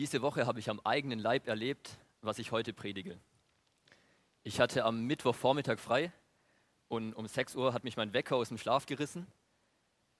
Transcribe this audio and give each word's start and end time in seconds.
Diese 0.00 0.22
Woche 0.22 0.46
habe 0.46 0.58
ich 0.60 0.70
am 0.70 0.80
eigenen 0.82 1.18
Leib 1.18 1.46
erlebt, 1.46 1.98
was 2.22 2.38
ich 2.38 2.52
heute 2.52 2.72
predige. 2.72 3.20
Ich 4.44 4.58
hatte 4.58 4.86
am 4.86 5.04
Mittwochvormittag 5.04 5.78
frei 5.78 6.10
und 6.88 7.12
um 7.12 7.26
6 7.28 7.54
Uhr 7.54 7.74
hat 7.74 7.84
mich 7.84 7.98
mein 7.98 8.14
Wecker 8.14 8.36
aus 8.36 8.48
dem 8.48 8.56
Schlaf 8.56 8.86
gerissen. 8.86 9.26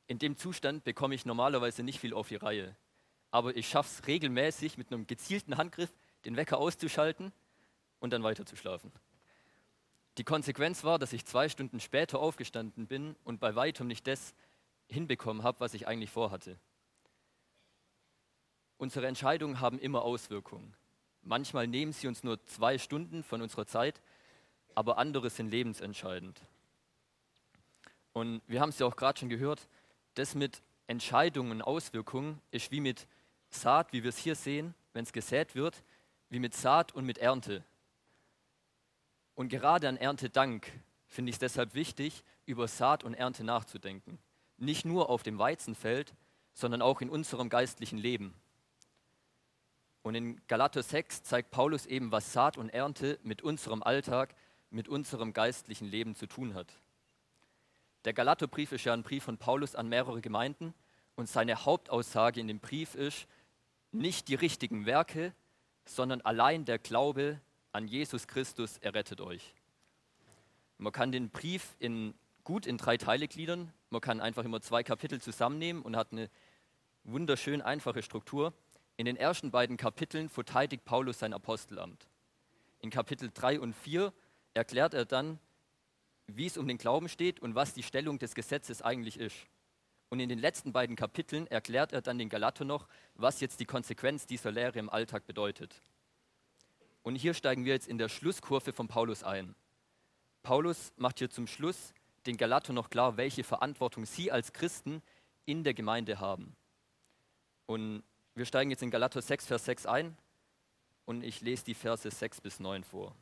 In 0.07 0.19
dem 0.19 0.37
Zustand 0.37 0.85
bekomme 0.85 1.15
ich 1.15 1.25
normalerweise 1.25 1.83
nicht 1.83 1.99
viel 1.99 2.13
auf 2.13 2.29
die 2.29 2.37
Reihe. 2.37 2.77
Aber 3.31 3.57
ich 3.57 3.71
schaffe 3.71 3.89
es 3.89 4.07
regelmäßig 4.07 4.77
mit 4.77 4.93
einem 4.93 5.07
gezielten 5.07 5.57
Handgriff, 5.57 5.95
den 6.27 6.37
Wecker 6.37 6.59
auszuschalten 6.59 7.33
und 8.01 8.13
dann 8.13 8.23
weiter 8.23 8.45
zu 8.45 8.57
schlafen. 8.57 8.93
Die 10.19 10.25
Konsequenz 10.25 10.85
war, 10.85 10.99
dass 10.99 11.15
ich 11.15 11.25
zwei 11.25 11.49
Stunden 11.49 11.81
später 11.81 12.19
aufgestanden 12.19 12.87
bin 12.87 13.17
und 13.25 13.41
bei 13.41 13.55
weitem 13.55 13.87
nicht 13.87 14.07
das 14.07 14.35
hinbekommen 14.89 15.43
habe, 15.43 15.61
was 15.61 15.73
ich 15.73 15.89
eigentlich 15.89 16.11
vorhatte. 16.11 16.59
Unsere 18.81 19.07
Entscheidungen 19.07 19.61
haben 19.61 19.79
immer 19.79 20.01
Auswirkungen. 20.01 20.75
Manchmal 21.21 21.67
nehmen 21.67 21.93
sie 21.93 22.09
uns 22.09 22.25
nur 22.25 22.43
zwei 22.47 22.79
Stunden 22.79 23.23
von 23.23 23.43
unserer 23.43 23.67
Zeit, 23.67 24.01
aber 24.75 24.97
andere 24.97 25.29
sind 25.29 25.51
lebensentscheidend. 25.51 26.41
Und 28.15 28.41
wir 28.47 28.63
haben 28.63 28.71
es 28.71 28.79
ja 28.79 28.87
auch 28.87 28.97
gerade 28.97 29.19
schon 29.19 29.29
gehört, 29.29 29.69
das 30.15 30.35
mit 30.35 30.63
Entscheidungen 30.87 31.53
und 31.53 31.61
Auswirkungen 31.61 32.41
ist 32.53 32.71
wie 32.71 32.81
mit 32.81 33.07
Saat, 33.51 33.93
wie 33.93 34.03
wir 34.03 34.09
es 34.09 34.17
hier 34.17 34.35
sehen, 34.35 34.75
wenn 34.95 35.05
es 35.05 35.13
gesät 35.13 35.55
wird, 35.55 35.85
wie 36.31 36.39
mit 36.39 36.55
Saat 36.55 36.95
und 36.95 37.05
mit 37.05 37.19
Ernte. 37.19 37.63
Und 39.35 39.51
gerade 39.51 39.91
an 39.91 39.99
Erntedank 39.99 40.73
finde 41.07 41.29
ich 41.29 41.35
es 41.35 41.41
deshalb 41.41 41.75
wichtig, 41.75 42.25
über 42.47 42.67
Saat 42.67 43.05
und 43.05 43.13
Ernte 43.13 43.45
nachzudenken. 43.45 44.19
Nicht 44.57 44.87
nur 44.87 45.11
auf 45.11 45.23
dem 45.23 45.39
Weizenfeld, 45.39 46.15
sondern 46.55 46.81
auch 46.81 47.03
in 47.03 47.11
unserem 47.11 47.51
geistlichen 47.51 47.99
Leben. 47.99 48.35
Und 50.03 50.15
in 50.15 50.41
Galater 50.47 50.83
6 50.83 51.23
zeigt 51.23 51.51
Paulus 51.51 51.87
eben, 51.87 52.11
was 52.11 52.33
Saat 52.33 52.57
und 52.57 52.71
Ernte 52.71 53.19
mit 53.23 53.43
unserem 53.43 53.83
Alltag, 53.83 54.35
mit 54.71 54.89
unserem 54.89 55.33
geistlichen 55.33 55.89
Leben 55.89 56.15
zu 56.15 56.27
tun 56.27 56.55
hat. 56.55 56.73
Der 58.05 58.15
Galaterbrief 58.15 58.73
ist 58.73 58.85
ja 58.85 58.95
ein 58.95 59.03
Brief 59.03 59.25
von 59.25 59.37
Paulus 59.37 59.75
an 59.75 59.89
mehrere 59.89 60.23
Gemeinden 60.23 60.73
und 61.17 61.29
seine 61.29 61.67
Hauptaussage 61.67 62.41
in 62.41 62.49
dem 62.49 62.61
Brief 62.61 62.95
ist, 62.95 63.27
nicht 63.93 64.29
die 64.29 64.37
richtigen 64.37 64.87
Werke, 64.87 65.35
sondern 65.85 66.21
allein 66.23 66.65
der 66.65 66.79
Glaube 66.79 67.41
an 67.73 67.87
Jesus 67.87 68.27
Christus 68.27 68.79
errettet 68.79 69.21
euch. 69.21 69.55
Man 70.79 70.93
kann 70.93 71.13
den 71.13 71.29
Brief 71.29 71.77
in, 71.79 72.15
gut 72.45 72.67
in 72.67 72.79
drei 72.79 72.97
Teile 72.97 73.29
gliedern. 73.29 73.73
Man 73.91 74.01
kann 74.01 74.21
einfach 74.21 74.45
immer 74.45 74.63
zwei 74.63 74.83
Kapitel 74.83 75.21
zusammennehmen 75.21 75.83
und 75.83 75.95
hat 75.95 76.13
eine 76.13 76.31
wunderschön 77.05 77.61
einfache 77.61 78.03
Struktur. 78.03 78.55
In 79.01 79.07
den 79.07 79.17
ersten 79.17 79.51
beiden 79.51 79.79
Kapiteln 79.79 80.29
verteidigt 80.29 80.85
Paulus 80.85 81.21
sein 81.21 81.33
Apostelamt. 81.33 82.07
In 82.81 82.91
Kapitel 82.91 83.31
3 83.33 83.59
und 83.59 83.73
4 83.73 84.13
erklärt 84.53 84.93
er 84.93 85.07
dann, 85.07 85.39
wie 86.27 86.45
es 86.45 86.59
um 86.59 86.69
den 86.69 86.77
Glauben 86.77 87.09
steht 87.09 87.41
und 87.41 87.55
was 87.55 87.73
die 87.73 87.83
Stellung 87.83 88.19
des 88.19 88.35
Gesetzes 88.35 88.83
eigentlich 88.83 89.19
ist. 89.19 89.39
Und 90.11 90.21
in 90.21 90.29
den 90.29 90.39
letzten 90.39 90.75
beiden 90.75 90.97
Kapiteln 90.97 91.47
erklärt 91.47 91.95
er 91.95 92.03
dann 92.03 92.19
den 92.19 92.29
Galater 92.29 92.67
noch, 92.67 92.87
was 93.15 93.41
jetzt 93.41 93.61
die 93.61 93.65
Konsequenz 93.65 94.27
dieser 94.27 94.53
Lehre 94.53 94.79
im 94.79 94.91
Alltag 94.91 95.27
bedeutet. 95.27 95.81
Und 97.03 97.15
hier 97.15 97.33
steigen 97.33 97.65
wir 97.65 97.73
jetzt 97.73 97.89
in 97.89 97.97
der 97.97 98.11
Schlusskurve 98.11 98.75
von 98.75 98.87
Paulus 98.87 99.23
ein. 99.25 99.55
Paulus 100.43 100.93
macht 100.99 101.21
hier 101.21 101.31
zum 101.31 101.47
Schluss 101.47 101.95
den 102.27 102.37
Galater 102.37 102.75
noch 102.75 102.91
klar, 102.91 103.17
welche 103.17 103.45
Verantwortung 103.45 104.05
sie 104.05 104.31
als 104.31 104.53
Christen 104.53 105.01
in 105.47 105.65
der 105.65 105.73
Gemeinde 105.73 106.21
haben. 106.21 106.55
Und 107.65 108.03
wir 108.41 108.47
steigen 108.47 108.71
jetzt 108.71 108.83
in 108.83 108.91
Galater 108.91 109.21
6, 109.21 109.49
Vers 109.49 109.67
6 109.67 109.85
ein 109.85 110.17
und 111.05 111.23
ich 111.23 111.43
lese 111.43 111.63
die 111.63 111.75
Verse 111.75 112.11
6 112.11 112.41
bis 112.41 112.59
9 112.59 112.85
vor. 112.85 113.15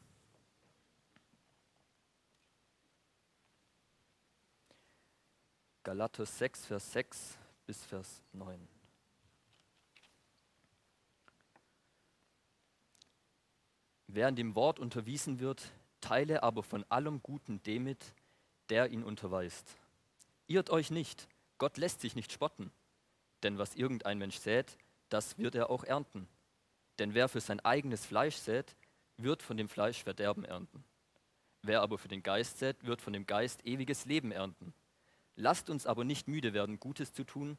Galater 5.82 6.24
6, 6.24 6.66
Vers 6.66 6.92
6 6.92 7.36
bis 7.66 7.84
Vers 7.84 8.22
9. 8.32 8.68
Wer 14.06 14.28
an 14.28 14.36
dem 14.36 14.54
Wort 14.54 14.78
unterwiesen 14.78 15.40
wird, 15.40 15.72
teile 16.00 16.44
aber 16.44 16.62
von 16.62 16.84
allem 16.88 17.24
Guten 17.24 17.60
dem 17.64 17.82
mit, 17.82 18.14
der 18.68 18.92
ihn 18.92 19.02
unterweist. 19.02 19.66
Irrt 20.46 20.70
euch 20.70 20.92
nicht, 20.92 21.26
Gott 21.58 21.76
lässt 21.76 22.02
sich 22.02 22.14
nicht 22.14 22.30
spotten, 22.30 22.70
denn 23.42 23.58
was 23.58 23.74
irgendein 23.74 24.18
Mensch 24.18 24.38
sät, 24.38 24.78
das 25.08 25.38
wird 25.38 25.54
er 25.54 25.70
auch 25.70 25.84
ernten. 25.84 26.28
Denn 26.98 27.14
wer 27.14 27.28
für 27.28 27.40
sein 27.40 27.60
eigenes 27.60 28.04
Fleisch 28.04 28.36
sät, 28.36 28.76
wird 29.16 29.42
von 29.42 29.56
dem 29.56 29.68
Fleisch 29.68 30.02
Verderben 30.02 30.44
ernten. 30.44 30.84
Wer 31.62 31.82
aber 31.82 31.98
für 31.98 32.08
den 32.08 32.22
Geist 32.22 32.58
sät, 32.58 32.84
wird 32.84 33.00
von 33.00 33.12
dem 33.12 33.26
Geist 33.26 33.64
ewiges 33.66 34.04
Leben 34.04 34.32
ernten. 34.32 34.72
Lasst 35.36 35.70
uns 35.70 35.86
aber 35.86 36.04
nicht 36.04 36.28
müde 36.28 36.52
werden, 36.52 36.80
Gutes 36.80 37.12
zu 37.12 37.24
tun, 37.24 37.58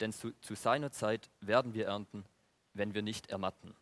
denn 0.00 0.12
zu, 0.12 0.32
zu 0.40 0.54
seiner 0.54 0.90
Zeit 0.90 1.30
werden 1.40 1.74
wir 1.74 1.86
ernten, 1.86 2.24
wenn 2.74 2.94
wir 2.94 3.02
nicht 3.02 3.28
ermatten. 3.28 3.74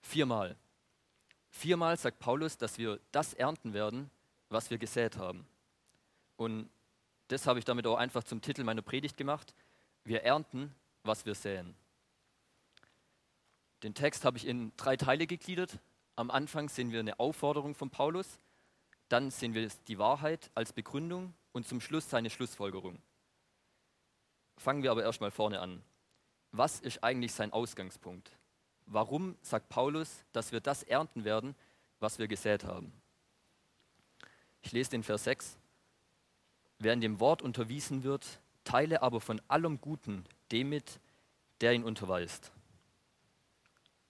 Viermal. 0.00 0.56
Viermal 1.50 1.96
sagt 1.96 2.18
Paulus, 2.20 2.56
dass 2.56 2.78
wir 2.78 3.00
das 3.12 3.34
ernten 3.34 3.72
werden, 3.72 4.10
was 4.48 4.70
wir 4.70 4.78
gesät 4.78 5.16
haben. 5.16 5.46
Und 6.36 6.70
das 7.28 7.46
habe 7.46 7.58
ich 7.58 7.64
damit 7.64 7.86
auch 7.86 7.96
einfach 7.96 8.24
zum 8.24 8.40
Titel 8.40 8.64
meiner 8.64 8.82
Predigt 8.82 9.16
gemacht. 9.16 9.54
Wir 10.04 10.22
ernten, 10.22 10.74
was 11.02 11.26
wir 11.26 11.34
säen. 11.34 11.74
Den 13.82 13.94
Text 13.94 14.24
habe 14.24 14.36
ich 14.36 14.46
in 14.46 14.72
drei 14.76 14.96
Teile 14.96 15.26
gegliedert. 15.26 15.78
Am 16.16 16.30
Anfang 16.30 16.68
sehen 16.68 16.92
wir 16.92 17.00
eine 17.00 17.18
Aufforderung 17.18 17.74
von 17.74 17.90
Paulus, 17.90 18.38
dann 19.08 19.30
sehen 19.30 19.54
wir 19.54 19.68
die 19.88 19.98
Wahrheit 19.98 20.50
als 20.54 20.72
Begründung 20.72 21.34
und 21.52 21.66
zum 21.66 21.80
Schluss 21.80 22.08
seine 22.08 22.30
Schlussfolgerung. 22.30 23.00
Fangen 24.58 24.82
wir 24.82 24.90
aber 24.90 25.02
erstmal 25.02 25.30
vorne 25.30 25.60
an. 25.60 25.82
Was 26.52 26.80
ist 26.80 27.02
eigentlich 27.02 27.32
sein 27.32 27.52
Ausgangspunkt? 27.52 28.30
Warum 28.86 29.36
sagt 29.40 29.68
Paulus, 29.68 30.24
dass 30.32 30.52
wir 30.52 30.60
das 30.60 30.82
ernten 30.82 31.24
werden, 31.24 31.54
was 32.00 32.18
wir 32.18 32.28
gesät 32.28 32.64
haben? 32.64 32.92
Ich 34.62 34.72
lese 34.72 34.90
den 34.90 35.02
Vers 35.02 35.24
6. 35.24 35.56
Wer 36.78 36.92
in 36.92 37.00
dem 37.00 37.20
Wort 37.20 37.40
unterwiesen 37.40 38.02
wird, 38.02 38.40
teile 38.70 39.02
aber 39.02 39.20
von 39.20 39.40
allem 39.48 39.80
Guten 39.80 40.24
dem 40.52 40.68
mit, 40.68 41.00
der 41.60 41.72
ihn 41.72 41.82
unterweist. 41.82 42.52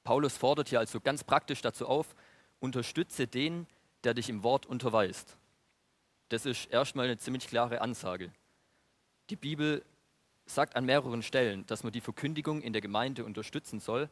Paulus 0.04 0.37
fordert 0.37 0.69
hier 0.69 0.81
also 0.81 1.00
ganz 1.00 1.25
praktisch 1.25 1.62
dazu 1.62 1.87
auf, 1.87 2.15
unterstütze 2.59 3.26
den, 3.26 3.66
der 4.04 4.12
dich 4.12 4.28
im 4.28 4.43
Wort 4.43 4.66
unterweist. 4.66 5.37
Das 6.28 6.44
ist 6.44 6.66
erstmal 6.66 7.06
eine 7.06 7.19
ziemlich 7.19 7.47
klare 7.47 7.81
Ansage. 7.81 8.31
Die 9.31 9.37
Bibel 9.37 9.82
sagt 10.44 10.76
an 10.76 10.84
mehreren 10.84 11.22
Stellen, 11.22 11.66
dass 11.66 11.82
man 11.82 11.93
die 11.93 12.00
Verkündigung 12.00 12.60
in 12.60 12.72
der 12.72 12.82
Gemeinde 12.82 13.25
unterstützen 13.25 13.81
soll. 13.81 14.10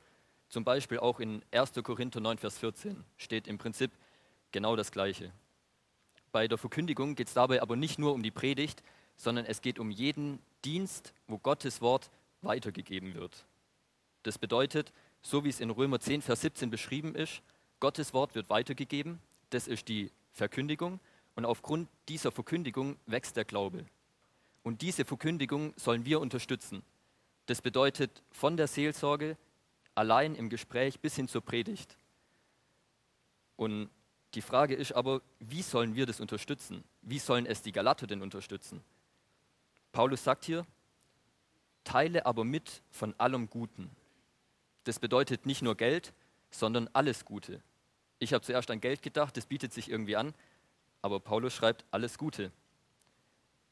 Zum 0.49 0.65
Beispiel 0.65 0.99
auch 0.99 1.21
in 1.21 1.43
1. 1.51 1.73
Korinther 1.83 2.21
9, 2.21 2.39
Vers 2.39 2.59
14 2.59 3.05
steht 3.19 3.49
im 3.49 3.59
Prinzip 3.59 3.91
genau 4.51 4.77
das 4.77 4.93
Gleiche. 4.93 5.31
Bei 6.33 6.49
der 6.49 6.57
Verkündigung 6.57 7.17
geht 7.17 7.29
es 7.29 7.35
dabei 7.35 7.61
aber 7.61 7.77
nicht 7.77 7.99
nur 7.99 8.15
um 8.15 8.23
die 8.23 8.31
Predigt, 8.31 8.83
sondern 9.19 9.45
es 9.45 9.61
geht 9.61 9.79
um 9.79 9.91
jeden 9.91 10.39
Dienst, 10.65 11.13
wo 11.27 11.37
Gottes 11.39 11.83
Wort 11.83 12.11
weitergegeben 12.41 13.15
wird. 13.15 13.45
Das 14.23 14.39
bedeutet, 14.39 14.93
so 15.21 15.45
wie 15.45 15.51
es 15.51 15.61
in 15.61 15.71
Römer 15.71 16.01
10, 16.01 16.23
Vers 16.23 16.41
17 16.41 16.71
beschrieben 16.71 17.15
ist, 17.15 17.43
Gottes 17.81 18.15
Wort 18.15 18.35
wird 18.35 18.49
weitergegeben, 18.49 19.21
das 19.51 19.69
ist 19.69 19.89
die 19.89 20.11
Verkündigung 20.33 21.01
und 21.35 21.45
aufgrund 21.45 21.89
dieser 22.09 22.33
Verkündigung 22.33 22.97
wächst 23.07 23.37
der 23.37 23.45
Glaube. 23.45 23.85
Und 24.63 24.83
diese 24.83 25.05
Verkündigung 25.05 25.73
sollen 25.77 26.05
wir 26.05 26.21
unterstützen. 26.21 26.83
Das 27.47 27.63
bedeutet 27.63 28.23
von 28.31 28.57
der 28.57 28.67
Seelsorge 28.67 29.37
allein 29.95 30.35
im 30.35 30.49
Gespräch 30.49 31.01
bis 31.01 31.17
hin 31.17 31.29
zur 31.29 31.41
Predigt. 31.41 31.97
Und 33.57 33.89
die 34.35 34.43
Frage 34.43 34.75
ist 34.75 34.93
aber, 34.93 35.23
wie 35.41 35.63
sollen 35.63 35.95
wir 35.95 36.07
das 36.07 36.21
unterstützen? 36.21 36.85
Wie 37.03 37.19
sollen 37.19 37.47
es 37.47 37.63
die 37.63 37.73
Galater 37.73 38.07
denn 38.07 38.23
unterstützen? 38.23 38.83
Paulus 39.93 40.25
sagt 40.25 40.45
hier, 40.45 40.67
teile 41.85 42.27
aber 42.27 42.45
mit 42.45 42.83
von 42.91 43.15
allem 43.19 43.49
Guten. 43.49 43.91
Das 44.85 44.99
bedeutet 44.99 45.47
nicht 45.47 45.63
nur 45.63 45.77
Geld, 45.77 46.13
sondern 46.51 46.89
alles 46.93 47.25
Gute. 47.25 47.63
Ich 48.19 48.33
habe 48.33 48.45
zuerst 48.45 48.71
an 48.71 48.81
Geld 48.81 49.03
gedacht, 49.03 49.37
das 49.37 49.47
bietet 49.47 49.73
sich 49.73 49.91
irgendwie 49.91 50.17
an, 50.17 50.35
aber 51.03 51.21
Paulus 51.21 51.55
schreibt 51.55 51.85
alles 51.91 52.19
Gute. 52.19 52.51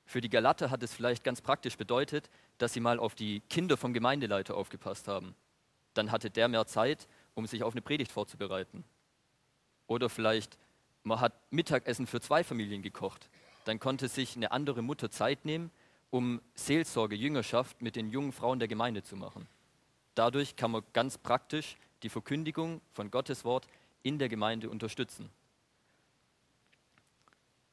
Für 0.04 0.20
die 0.20 0.30
Galater 0.30 0.70
hat 0.70 0.82
es 0.82 0.94
vielleicht 0.94 1.24
ganz 1.24 1.40
praktisch 1.40 1.76
bedeutet, 1.76 2.30
dass 2.58 2.72
sie 2.72 2.80
mal 2.80 2.98
auf 2.98 3.14
die 3.14 3.40
Kinder 3.50 3.76
vom 3.76 3.92
Gemeindeleiter 3.92 4.56
aufgepasst 4.56 5.08
haben. 5.08 5.34
Dann 5.94 6.12
hatte 6.12 6.30
der 6.30 6.48
mehr 6.48 6.66
Zeit, 6.66 7.08
um 7.34 7.46
sich 7.46 7.64
auf 7.64 7.74
eine 7.74 7.82
Predigt 7.82 8.12
vorzubereiten. 8.12 8.84
Oder 9.88 10.08
vielleicht, 10.08 10.58
man 11.02 11.20
hat 11.20 11.32
Mittagessen 11.50 12.06
für 12.06 12.20
zwei 12.20 12.44
Familien 12.44 12.82
gekocht. 12.82 13.28
Dann 13.64 13.80
konnte 13.80 14.08
sich 14.08 14.36
eine 14.36 14.52
andere 14.52 14.82
Mutter 14.82 15.10
Zeit 15.10 15.44
nehmen 15.44 15.72
um 16.10 16.40
Seelsorge, 16.54 17.16
Jüngerschaft 17.16 17.82
mit 17.82 17.96
den 17.96 18.10
jungen 18.10 18.32
Frauen 18.32 18.58
der 18.58 18.68
Gemeinde 18.68 19.02
zu 19.02 19.16
machen. 19.16 19.46
Dadurch 20.14 20.56
kann 20.56 20.70
man 20.70 20.82
ganz 20.92 21.18
praktisch 21.18 21.76
die 22.02 22.08
Verkündigung 22.08 22.80
von 22.92 23.10
Gottes 23.10 23.44
Wort 23.44 23.66
in 24.02 24.18
der 24.18 24.28
Gemeinde 24.28 24.70
unterstützen. 24.70 25.30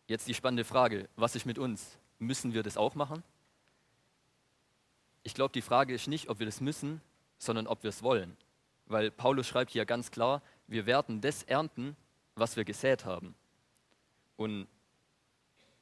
Jetzt 0.07 0.27
die 0.27 0.33
spannende 0.33 0.65
Frage, 0.65 1.07
was 1.15 1.35
ist 1.35 1.45
mit 1.45 1.57
uns? 1.57 1.97
Müssen 2.19 2.53
wir 2.53 2.63
das 2.63 2.77
auch 2.77 2.95
machen? 2.95 3.23
Ich 5.23 5.33
glaube, 5.33 5.53
die 5.53 5.61
Frage 5.61 5.93
ist 5.93 6.07
nicht, 6.07 6.29
ob 6.29 6.39
wir 6.39 6.45
das 6.45 6.59
müssen, 6.59 7.01
sondern 7.37 7.67
ob 7.67 7.83
wir 7.83 7.89
es 7.89 8.03
wollen. 8.03 8.35
Weil 8.87 9.11
Paulus 9.11 9.47
schreibt 9.47 9.71
hier 9.71 9.85
ganz 9.85 10.11
klar, 10.11 10.41
wir 10.67 10.85
werden 10.85 11.21
das 11.21 11.43
ernten, 11.43 11.95
was 12.35 12.57
wir 12.57 12.65
gesät 12.65 13.05
haben. 13.05 13.35
Und 14.35 14.67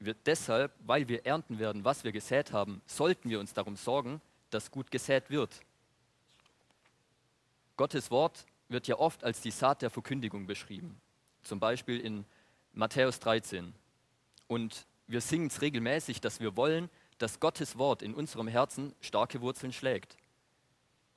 wir 0.04 0.14
deshalb, 0.14 0.72
weil 0.86 1.08
wir 1.08 1.26
ernten 1.26 1.58
werden, 1.58 1.84
was 1.84 2.04
wir 2.04 2.12
gesät 2.12 2.52
haben, 2.52 2.82
sollten 2.86 3.30
wir 3.30 3.40
uns 3.40 3.52
darum 3.52 3.76
sorgen, 3.76 4.20
dass 4.50 4.70
gut 4.70 4.90
gesät 4.90 5.30
wird. 5.30 5.60
Gottes 7.76 8.10
Wort 8.10 8.44
wird 8.68 8.86
ja 8.88 8.98
oft 8.98 9.24
als 9.24 9.40
die 9.40 9.50
Saat 9.50 9.82
der 9.82 9.90
Verkündigung 9.90 10.46
beschrieben. 10.46 11.00
Zum 11.42 11.58
Beispiel 11.58 12.00
in 12.00 12.24
Matthäus 12.72 13.18
13. 13.20 13.74
Und 14.46 14.86
wir 15.06 15.20
singen 15.20 15.48
es 15.48 15.60
regelmäßig, 15.60 16.20
dass 16.20 16.40
wir 16.40 16.56
wollen, 16.56 16.88
dass 17.18 17.40
Gottes 17.40 17.78
Wort 17.78 18.02
in 18.02 18.14
unserem 18.14 18.48
Herzen 18.48 18.94
starke 19.00 19.40
Wurzeln 19.40 19.72
schlägt. 19.72 20.16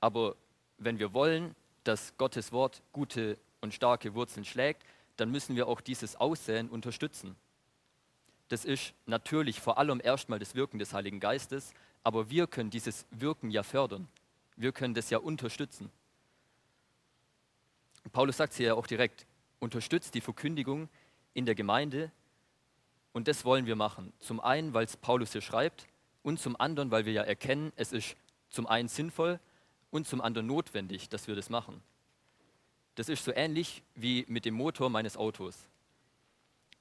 Aber 0.00 0.36
wenn 0.78 0.98
wir 0.98 1.12
wollen, 1.12 1.54
dass 1.84 2.16
Gottes 2.16 2.52
Wort 2.52 2.82
gute 2.92 3.38
und 3.60 3.74
starke 3.74 4.14
Wurzeln 4.14 4.44
schlägt, 4.44 4.82
dann 5.16 5.30
müssen 5.30 5.56
wir 5.56 5.66
auch 5.66 5.80
dieses 5.80 6.16
Aussäen 6.16 6.68
unterstützen. 6.68 7.36
Das 8.48 8.64
ist 8.64 8.94
natürlich 9.06 9.60
vor 9.60 9.78
allem 9.78 10.00
erstmal 10.02 10.38
das 10.38 10.54
Wirken 10.54 10.78
des 10.78 10.92
Heiligen 10.92 11.20
Geistes, 11.20 11.72
aber 12.04 12.30
wir 12.30 12.46
können 12.46 12.70
dieses 12.70 13.06
Wirken 13.10 13.50
ja 13.50 13.62
fördern. 13.62 14.08
Wir 14.56 14.72
können 14.72 14.94
das 14.94 15.10
ja 15.10 15.18
unterstützen. 15.18 15.90
Paulus 18.12 18.36
sagt 18.36 18.52
es 18.52 18.58
hier 18.58 18.68
ja 18.68 18.74
auch 18.74 18.86
direkt, 18.86 19.26
unterstützt 19.58 20.14
die 20.14 20.20
Verkündigung 20.20 20.88
in 21.34 21.44
der 21.44 21.54
Gemeinde 21.54 22.12
und 23.12 23.28
das 23.28 23.44
wollen 23.44 23.66
wir 23.66 23.76
machen. 23.76 24.12
Zum 24.20 24.40
einen, 24.40 24.74
weil 24.74 24.84
es 24.84 24.96
Paulus 24.96 25.32
hier 25.32 25.40
schreibt 25.40 25.86
und 26.22 26.38
zum 26.38 26.58
anderen, 26.58 26.90
weil 26.90 27.04
wir 27.04 27.12
ja 27.12 27.22
erkennen, 27.22 27.72
es 27.76 27.92
ist 27.92 28.16
zum 28.48 28.66
einen 28.66 28.88
sinnvoll 28.88 29.40
und 29.90 30.06
zum 30.06 30.20
anderen 30.20 30.46
notwendig, 30.46 31.08
dass 31.08 31.26
wir 31.26 31.34
das 31.34 31.50
machen. 31.50 31.82
Das 32.94 33.08
ist 33.08 33.24
so 33.24 33.32
ähnlich 33.32 33.82
wie 33.94 34.24
mit 34.28 34.44
dem 34.44 34.54
Motor 34.54 34.88
meines 34.88 35.16
Autos. 35.16 35.68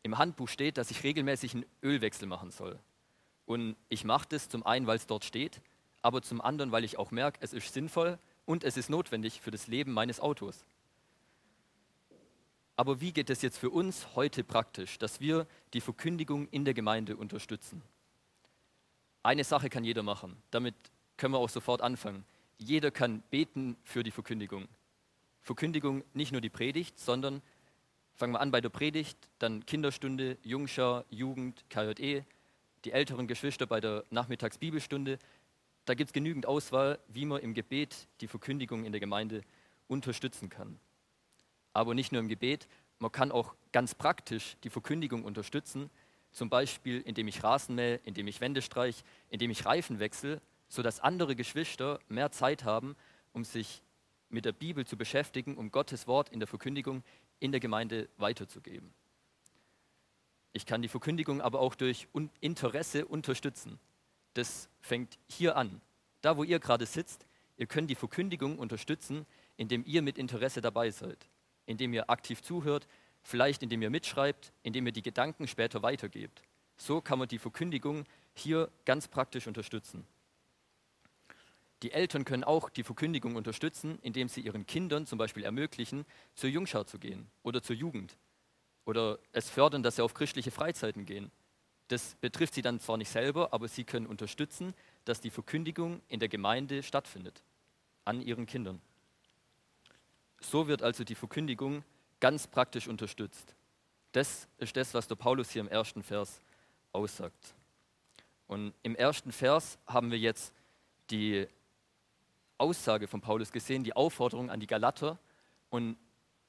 Im 0.05 0.19
Handbuch 0.19 0.49
steht, 0.49 0.77
dass 0.77 0.91
ich 0.91 1.01
regelmäßig 1.01 1.55
einen 1.55 1.65
Ölwechsel 1.81 2.27
machen 2.27 2.51
soll. 2.51 2.77
Und 3.47 3.75
ich 3.89 4.03
mache 4.03 4.27
das 4.29 4.49
zum 4.49 4.63
einen, 4.63 4.85
weil 4.85 4.97
es 4.97 5.07
dort 5.07 5.25
steht, 5.25 5.61
aber 6.03 6.21
zum 6.21 6.41
anderen, 6.41 6.71
weil 6.71 6.83
ich 6.83 6.99
auch 6.99 7.09
merke, 7.09 7.39
es 7.41 7.53
ist 7.53 7.73
sinnvoll 7.73 8.19
und 8.45 8.63
es 8.63 8.77
ist 8.77 8.91
notwendig 8.91 9.41
für 9.41 9.49
das 9.49 9.65
Leben 9.65 9.93
meines 9.93 10.19
Autos. 10.19 10.63
Aber 12.75 13.01
wie 13.01 13.13
geht 13.13 13.31
es 13.31 13.41
jetzt 13.41 13.57
für 13.57 13.71
uns 13.71 14.15
heute 14.15 14.43
praktisch, 14.43 14.99
dass 14.99 15.21
wir 15.21 15.47
die 15.73 15.81
Verkündigung 15.81 16.49
in 16.49 16.65
der 16.65 16.75
Gemeinde 16.75 17.17
unterstützen? 17.17 17.81
Eine 19.23 19.43
Sache 19.43 19.71
kann 19.71 19.83
jeder 19.83 20.03
machen. 20.03 20.37
Damit 20.51 20.75
können 21.17 21.33
wir 21.33 21.39
auch 21.39 21.49
sofort 21.49 21.81
anfangen. 21.81 22.25
Jeder 22.59 22.91
kann 22.91 23.23
beten 23.31 23.75
für 23.83 24.03
die 24.03 24.11
Verkündigung. 24.11 24.67
Verkündigung 25.41 26.03
nicht 26.13 26.31
nur 26.31 26.41
die 26.41 26.51
Predigt, 26.51 26.99
sondern 26.99 27.41
Fangen 28.17 28.31
wir 28.31 28.39
an 28.39 28.51
bei 28.51 28.62
der 28.62 28.69
Predigt, 28.69 29.17
dann 29.39 29.65
Kinderstunde, 29.65 30.38
Jungschar, 30.41 31.03
Jugend, 31.09 31.65
KJE, 31.69 32.23
die 32.85 32.91
älteren 32.94 33.27
Geschwister 33.27 33.67
bei 33.67 33.81
der 33.81 34.06
Nachmittagsbibelstunde. 34.09 35.19
Da 35.83 35.95
gibt 35.95 36.09
es 36.09 36.13
genügend 36.13 36.45
Auswahl, 36.45 36.97
wie 37.09 37.25
man 37.25 37.41
im 37.41 37.53
Gebet 37.53 38.07
die 38.21 38.29
Verkündigung 38.29 38.85
in 38.85 38.94
der 38.94 39.01
Gemeinde 39.01 39.41
unterstützen 39.89 40.50
kann. 40.50 40.79
Aber 41.73 41.94
nicht 41.94 42.13
nur 42.13 42.21
im 42.21 42.29
Gebet, 42.29 42.69
man 43.00 43.12
kann 43.12 43.33
auch 43.33 43.53
ganz 43.73 43.95
praktisch 43.95 44.56
die 44.63 44.69
Verkündigung 44.69 45.25
unterstützen, 45.25 45.89
zum 46.31 46.50
Beispiel 46.50 47.01
indem 47.01 47.27
ich 47.27 47.44
Rasen 47.44 47.75
mähe, 47.75 48.00
indem 48.06 48.27
ich 48.27 48.39
Wände 48.39 48.62
streich, 48.62 49.03
indem 49.29 49.51
ich 49.51 49.65
Reifen 49.65 50.00
wechsle, 50.00 50.41
sodass 50.69 51.01
andere 51.01 51.35
Geschwister 51.35 52.00
mehr 52.07 52.31
Zeit 52.31 52.63
haben, 52.63 52.95
um 53.33 53.44
sich 53.44 53.81
mit 54.29 54.45
der 54.45 54.53
Bibel 54.53 54.85
zu 54.85 54.95
beschäftigen, 54.95 55.57
um 55.57 55.69
Gottes 55.69 56.07
Wort 56.07 56.29
in 56.29 56.39
der 56.39 56.47
Verkündigung 56.47 57.03
in 57.39 57.51
der 57.51 57.59
Gemeinde 57.59 58.09
weiterzugeben. 58.17 58.93
Ich 60.53 60.65
kann 60.65 60.81
die 60.81 60.87
Verkündigung 60.87 61.41
aber 61.41 61.59
auch 61.59 61.75
durch 61.75 62.07
Interesse 62.39 63.05
unterstützen. 63.05 63.79
Das 64.35 64.69
fängt 64.79 65.17
hier 65.27 65.57
an. 65.57 65.81
Da, 66.21 66.37
wo 66.37 66.43
ihr 66.43 66.59
gerade 66.59 66.85
sitzt, 66.85 67.25
ihr 67.57 67.67
könnt 67.67 67.89
die 67.89 67.95
Verkündigung 67.95 68.57
unterstützen, 68.57 69.25
indem 69.57 69.83
ihr 69.85 70.01
mit 70.01 70.17
Interesse 70.17 70.61
dabei 70.61 70.91
seid, 70.91 71.27
indem 71.65 71.93
ihr 71.93 72.09
aktiv 72.09 72.41
zuhört, 72.41 72.87
vielleicht 73.21 73.63
indem 73.63 73.81
ihr 73.81 73.89
mitschreibt, 73.89 74.53
indem 74.63 74.85
ihr 74.85 74.91
die 74.93 75.01
Gedanken 75.01 75.47
später 75.47 75.81
weitergebt. 75.81 76.41
So 76.77 77.01
kann 77.01 77.19
man 77.19 77.27
die 77.27 77.39
Verkündigung 77.39 78.05
hier 78.33 78.69
ganz 78.85 79.07
praktisch 79.07 79.47
unterstützen. 79.47 80.05
Die 81.83 81.92
Eltern 81.92 82.25
können 82.25 82.44
auch 82.44 82.69
die 82.69 82.83
Verkündigung 82.83 83.36
unterstützen, 83.36 84.00
indem 84.01 84.30
sie 84.30 84.42
ihren 84.42 84.66
Kindern 84.66 85.06
zum 85.06 85.18
Beispiel 85.18 85.44
ermöglichen, 85.44 86.06
zur 86.33 86.50
Jungschau 86.50 86.83
zu 86.83 87.00
gehen 87.00 87.27
oder 87.44 87.62
zur 87.62 87.75
Jugend. 87.75 88.18
Oder 88.86 89.19
es 89.33 89.50
fördern, 89.50 89.83
dass 89.83 89.98
sie 89.98 90.04
auf 90.04 90.13
christliche 90.13 90.51
Freizeiten 90.51 91.06
gehen. 91.06 91.31
Das 91.89 92.16
betrifft 92.16 92.56
sie 92.56 92.62
dann 92.62 92.80
zwar 92.80 92.98
nicht 92.98 93.10
selber, 93.10 93.54
aber 93.54 93.68
sie 93.68 93.83
können 93.83 94.07
unterstützen, 94.07 94.74
dass 95.04 95.22
die 95.22 95.30
Verkündigung 95.30 96.01
in 96.07 96.19
der 96.19 96.30
Gemeinde 96.30 96.81
stattfindet, 96.81 97.44
an 98.06 98.22
ihren 98.22 98.45
Kindern. 98.45 98.81
So 100.39 100.68
wird 100.68 100.81
also 100.81 101.04
die 101.04 101.16
Verkündigung 101.16 101.83
ganz 102.19 102.48
praktisch 102.48 102.88
unterstützt. 102.88 103.56
Das 104.13 104.48
ist 104.57 104.75
das, 104.77 104.94
was 104.94 105.07
der 105.07 105.16
Paulus 105.16 105.51
hier 105.51 105.62
im 105.62 105.68
ersten 105.68 106.01
Vers 106.01 106.42
aussagt. 106.92 107.54
Und 108.48 108.74
im 108.83 108.95
ersten 108.95 109.31
Vers 109.31 109.77
haben 109.86 110.12
wir 110.12 110.19
jetzt 110.19 110.54
die 111.10 111.48
Aussage 112.57 113.07
von 113.07 113.21
Paulus 113.21 113.51
gesehen, 113.51 113.83
die 113.83 113.95
Aufforderung 113.95 114.49
an 114.49 114.59
die 114.59 114.67
Galater. 114.67 115.19
Und 115.69 115.97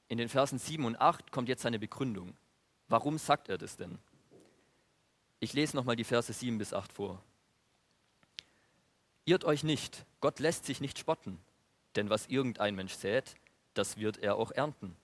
in 0.07 0.17
den 0.17 0.29
Versen 0.29 0.59
7 0.59 0.85
und 0.85 0.99
8 0.99 1.31
kommt 1.31 1.49
jetzt 1.49 1.61
seine 1.61 1.79
Begründung. 1.79 2.35
Warum 2.87 3.17
sagt 3.17 3.49
er 3.49 3.57
das 3.57 3.75
denn? 3.75 3.99
Ich 5.39 5.53
lese 5.53 5.75
nochmal 5.75 5.95
die 5.95 6.03
Verse 6.03 6.31
7 6.31 6.57
bis 6.57 6.73
8 6.73 6.91
vor. 6.93 7.21
Irrt 9.25 9.43
euch 9.43 9.63
nicht, 9.63 10.05
Gott 10.21 10.39
lässt 10.39 10.65
sich 10.65 10.79
nicht 10.79 10.97
spotten, 10.97 11.37
denn 11.95 12.09
was 12.09 12.27
irgendein 12.27 12.75
Mensch 12.75 12.93
sät, 12.93 13.35
das 13.73 13.97
wird 13.97 14.17
er 14.19 14.37
auch 14.37 14.51
ernten. 14.51 14.95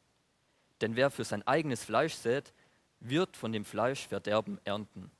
Denn 0.79 0.95
wer 0.95 1.11
für 1.11 1.25
sein 1.25 1.45
eigenes 1.45 1.83
Fleisch 1.83 2.13
sät, 2.13 2.53
wird 3.01 3.35
von 3.35 3.51
dem 3.51 3.65
Fleisch 3.65 4.07
Verderben 4.07 4.59
ernten. 4.63 5.11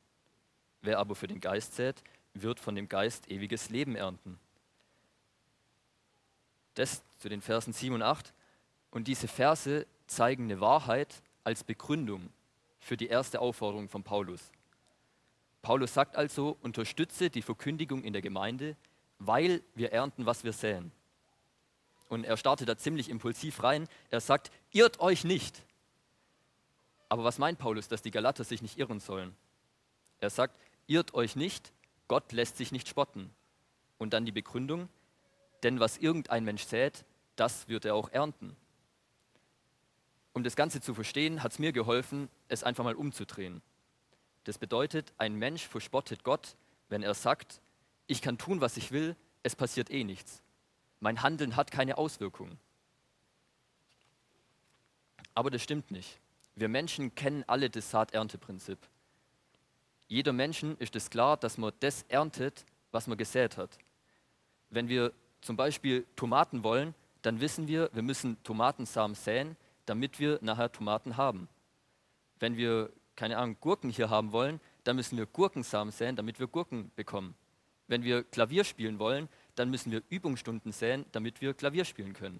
Wer 0.82 1.00
aber 1.00 1.16
für 1.16 1.28
den 1.28 1.42
Geist 1.42 1.76
sät, 1.76 2.02
wird 2.34 2.60
von 2.60 2.76
dem 2.76 2.88
Geist 2.90 3.30
ewiges 3.30 3.70
Leben 3.70 3.96
ernten. 3.96 4.40
Das 6.76 7.04
zu 7.20 7.30
den 7.30 7.42
Versen 7.42 7.74
7 7.74 7.96
und 7.96 8.02
8. 8.02 8.34
Und 8.92 9.08
diese 9.08 9.28
Verse 9.28 9.86
zeigen 10.08 10.46
eine 10.46 10.60
Wahrheit 10.60 11.22
als 11.44 11.64
Begründung 11.64 12.30
für 12.80 12.98
die 12.98 13.08
erste 13.08 13.40
Aufforderung 13.40 13.90
von 13.90 14.04
Paulus. 14.04 14.52
Paulus 15.62 15.94
sagt 15.94 16.16
also, 16.16 16.58
unterstütze 16.62 17.30
die 17.30 17.42
Verkündigung 17.42 18.04
in 18.04 18.14
der 18.14 18.22
Gemeinde, 18.22 18.76
weil 19.20 19.64
wir 19.76 19.94
ernten, 19.94 20.26
was 20.26 20.44
wir 20.44 20.52
säen. 20.52 20.92
Und 22.10 22.26
er 22.26 22.38
startet 22.38 22.68
da 22.68 22.78
ziemlich 22.78 23.10
impulsiv 23.10 23.64
rein. 23.64 23.88
Er 24.12 24.20
sagt, 24.20 24.52
irrt 24.72 25.00
euch 25.00 25.24
nicht. 25.24 25.64
Aber 27.08 27.24
was 27.24 27.40
meint 27.40 27.60
Paulus, 27.60 27.88
dass 27.88 28.02
die 28.02 28.12
Galater 28.12 28.44
sich 28.44 28.62
nicht 28.62 28.78
irren 28.78 29.00
sollen? 29.00 29.36
Er 30.20 30.30
sagt, 30.30 30.60
irrt 30.88 31.14
euch 31.14 31.36
nicht, 31.36 31.72
Gott 32.08 32.32
lässt 32.32 32.58
sich 32.58 32.72
nicht 32.72 32.88
spotten. 32.88 33.34
Und 33.98 34.14
dann 34.14 34.26
die 34.26 34.32
Begründung, 34.32 34.90
denn 35.64 35.80
was 35.80 35.98
irgendein 35.98 36.44
Mensch 36.44 36.64
sät, 36.66 37.06
das 37.36 37.68
wird 37.68 37.86
er 37.86 37.96
auch 37.96 38.10
ernten. 38.10 38.56
Um 40.34 40.44
das 40.44 40.56
Ganze 40.56 40.82
zu 40.82 40.94
verstehen, 40.94 41.44
hat 41.44 41.54
es 41.54 41.60
mir 41.60 41.72
geholfen, 41.72 42.30
es 42.48 42.64
einfach 42.64 42.84
mal 42.84 42.96
umzudrehen. 42.96 43.62
Das 44.44 44.58
bedeutet, 44.58 45.14
ein 45.18 45.36
Mensch 45.36 45.68
verspottet 45.68 46.24
Gott, 46.24 46.56
wenn 46.90 47.04
er 47.04 47.14
sagt, 47.14 47.62
ich 48.08 48.22
kann 48.22 48.38
tun, 48.38 48.60
was 48.60 48.78
ich 48.78 48.92
will, 48.92 49.16
es 49.44 49.56
passiert 49.56 49.90
eh 49.90 50.04
nichts. 50.04 50.42
Mein 51.00 51.22
Handeln 51.22 51.56
hat 51.56 51.72
keine 51.72 51.98
Auswirkungen. 51.98 52.60
Aber 55.34 55.50
das 55.50 55.62
stimmt 55.62 55.92
nicht. 55.92 56.20
Wir 56.56 56.68
Menschen 56.68 57.16
kennen 57.16 57.44
alle 57.48 57.70
das 57.70 57.90
Saat-Ernte-Prinzip. 57.90 58.78
Jeder 60.08 60.34
Menschen 60.34 60.78
ist 60.78 60.96
es 60.96 61.10
klar, 61.10 61.38
dass 61.38 61.58
man 61.58 61.74
das 61.80 62.04
erntet, 62.04 62.66
was 62.92 63.08
man 63.08 63.18
gesät 63.18 63.58
hat. 63.58 63.78
Wenn 64.70 64.88
wir 64.88 65.14
zum 65.44 65.58
Beispiel 65.58 66.06
Tomaten 66.16 66.64
wollen, 66.64 66.96
dann 67.22 67.40
wissen 67.40 67.68
wir, 67.68 67.90
wir 67.94 68.02
müssen 68.02 68.42
Tomatensamen 68.44 69.16
säen, 69.16 69.56
damit 69.86 70.20
wir 70.20 70.40
nachher 70.42 70.72
Tomaten 70.72 71.18
haben. 71.18 71.48
Wenn 72.40 72.58
wir, 72.58 72.92
keine 73.16 73.38
Ahnung, 73.38 73.58
Gurken 73.60 73.90
hier 73.90 74.10
haben 74.10 74.32
wollen, 74.32 74.60
dann 74.84 74.96
müssen 74.96 75.18
wir 75.18 75.26
Gurkensamen 75.26 75.92
säen, 75.92 76.16
damit 76.16 76.40
wir 76.40 76.48
Gurken 76.48 76.92
bekommen. 76.96 77.36
Wenn 77.88 78.04
wir 78.04 78.24
Klavier 78.24 78.64
spielen 78.64 79.00
wollen, 79.00 79.30
dann 79.56 79.70
müssen 79.70 79.92
wir 79.92 80.02
Übungsstunden 80.10 80.72
säen, 80.72 81.06
damit 81.12 81.42
wir 81.42 81.54
Klavier 81.54 81.86
spielen 81.86 82.14
können. 82.14 82.40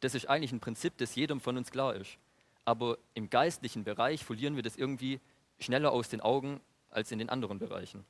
Das 0.00 0.14
ist 0.14 0.28
eigentlich 0.28 0.52
ein 0.52 0.60
Prinzip, 0.60 0.96
das 0.98 1.14
jedem 1.14 1.40
von 1.40 1.56
uns 1.56 1.70
klar 1.70 1.94
ist. 1.94 2.18
Aber 2.64 2.98
im 3.14 3.28
geistlichen 3.30 3.84
Bereich 3.84 4.24
verlieren 4.24 4.56
wir 4.56 4.62
das 4.62 4.76
irgendwie 4.76 5.20
schneller 5.58 5.90
aus 5.92 6.08
den 6.08 6.20
Augen 6.20 6.60
als 6.90 7.10
in 7.10 7.18
den 7.18 7.28
anderen 7.28 7.58
Bereichen. 7.58 8.04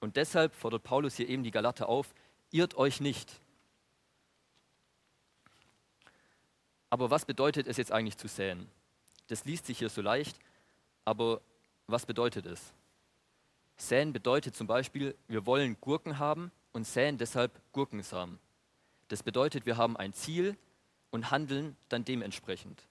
Und 0.00 0.16
deshalb 0.16 0.54
fordert 0.54 0.82
Paulus 0.82 1.16
hier 1.16 1.28
eben 1.28 1.44
die 1.44 1.52
Galater 1.52 1.88
auf, 1.88 2.12
irrt 2.52 2.76
euch 2.76 3.00
nicht. 3.00 3.40
Aber 6.90 7.10
was 7.10 7.24
bedeutet 7.24 7.66
es 7.66 7.78
jetzt 7.78 7.90
eigentlich 7.90 8.18
zu 8.18 8.28
säen? 8.28 8.68
Das 9.28 9.44
liest 9.44 9.66
sich 9.66 9.78
hier 9.78 9.88
so 9.88 10.02
leicht, 10.02 10.38
aber 11.04 11.40
was 11.86 12.06
bedeutet 12.06 12.46
es? 12.46 12.72
Säen 13.76 14.12
bedeutet 14.12 14.54
zum 14.54 14.66
Beispiel, 14.66 15.16
wir 15.26 15.46
wollen 15.46 15.76
Gurken 15.80 16.18
haben 16.18 16.52
und 16.72 16.86
säen 16.86 17.18
deshalb 17.18 17.50
Gurkensamen. 17.72 18.38
Das 19.08 19.22
bedeutet, 19.22 19.66
wir 19.66 19.76
haben 19.76 19.96
ein 19.96 20.12
Ziel 20.12 20.56
und 21.10 21.30
handeln 21.30 21.76
dann 21.88 22.04
dementsprechend. 22.04 22.86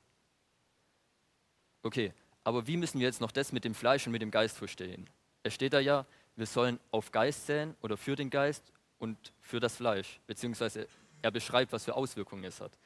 Okay, 1.84 2.14
aber 2.44 2.68
wie 2.68 2.78
müssen 2.78 3.00
wir 3.00 3.08
jetzt 3.08 3.22
noch 3.22 3.32
das 3.32 3.52
mit 3.52 3.64
dem 3.64 3.76
Fleisch 3.76 4.06
und 4.06 4.12
mit 4.12 4.22
dem 4.22 4.32
Geist 4.32 4.58
verstehen? 4.58 5.10
Es 5.44 5.54
steht 5.54 5.74
da 5.74 5.80
ja, 5.80 6.06
wir 6.36 6.46
sollen 6.46 6.80
auf 6.92 7.12
Geist 7.12 7.46
säen 7.46 7.76
oder 7.82 7.98
für 7.98 8.16
den 8.16 8.30
Geist 8.30 8.72
und 9.02 9.34
für 9.42 9.60
das 9.60 9.78
Fleisch, 9.78 10.20
beziehungsweise 10.28 10.88
er 11.24 11.32
beschreibt, 11.32 11.74
was 11.74 11.86
für 11.86 11.96
Auswirkungen 11.96 12.44
es 12.44 12.62
hat. 12.62 12.78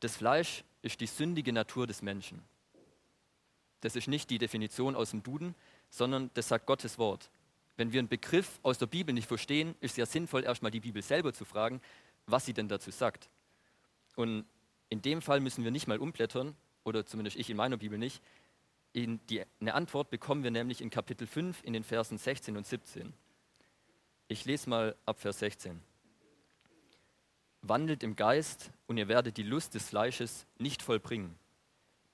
Das 0.00 0.16
Fleisch 0.16 0.64
ist 0.82 1.00
die 1.00 1.06
sündige 1.06 1.52
Natur 1.52 1.86
des 1.86 2.02
Menschen. 2.02 2.42
Das 3.80 3.94
ist 3.94 4.08
nicht 4.08 4.28
die 4.28 4.38
Definition 4.38 4.96
aus 4.96 5.12
dem 5.12 5.22
Duden, 5.22 5.54
sondern 5.88 6.32
das 6.34 6.48
sagt 6.48 6.66
Gottes 6.66 6.98
Wort. 6.98 7.30
Wenn 7.76 7.92
wir 7.92 8.00
einen 8.00 8.08
Begriff 8.08 8.58
aus 8.64 8.76
der 8.76 8.86
Bibel 8.86 9.14
nicht 9.14 9.28
verstehen, 9.28 9.76
ist 9.78 9.92
es 9.92 9.96
ja 9.98 10.06
sinnvoll, 10.06 10.42
erstmal 10.42 10.72
die 10.72 10.80
Bibel 10.80 11.00
selber 11.00 11.32
zu 11.32 11.44
fragen, 11.44 11.80
was 12.26 12.44
sie 12.44 12.52
denn 12.52 12.68
dazu 12.68 12.90
sagt. 12.90 13.30
Und 14.16 14.46
in 14.88 15.00
dem 15.00 15.22
Fall 15.22 15.38
müssen 15.38 15.62
wir 15.62 15.70
nicht 15.70 15.86
mal 15.86 15.98
umblättern, 15.98 16.56
oder 16.82 17.06
zumindest 17.06 17.36
ich 17.36 17.50
in 17.50 17.56
meiner 17.56 17.76
Bibel 17.76 17.98
nicht. 17.98 18.20
Die, 18.94 19.44
eine 19.60 19.74
Antwort 19.74 20.10
bekommen 20.10 20.42
wir 20.42 20.50
nämlich 20.50 20.80
in 20.80 20.90
Kapitel 20.90 21.28
5 21.28 21.62
in 21.62 21.72
den 21.72 21.84
Versen 21.84 22.18
16 22.18 22.56
und 22.56 22.66
17. 22.66 23.12
Ich 24.28 24.44
lese 24.44 24.68
mal 24.68 24.96
ab 25.06 25.20
Vers 25.20 25.38
16. 25.38 25.80
Wandelt 27.62 28.02
im 28.02 28.16
Geist 28.16 28.72
und 28.88 28.96
ihr 28.96 29.06
werdet 29.06 29.36
die 29.36 29.44
Lust 29.44 29.74
des 29.74 29.88
Fleisches 29.88 30.46
nicht 30.58 30.82
vollbringen. 30.82 31.38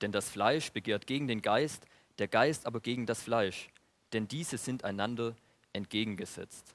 Denn 0.02 0.12
das 0.12 0.28
Fleisch 0.28 0.72
begehrt 0.72 1.06
gegen 1.06 1.26
den 1.26 1.40
Geist, 1.40 1.86
der 2.18 2.28
Geist 2.28 2.66
aber 2.66 2.80
gegen 2.80 3.06
das 3.06 3.22
Fleisch, 3.22 3.70
denn 4.12 4.28
diese 4.28 4.58
sind 4.58 4.84
einander 4.84 5.34
entgegengesetzt. 5.72 6.74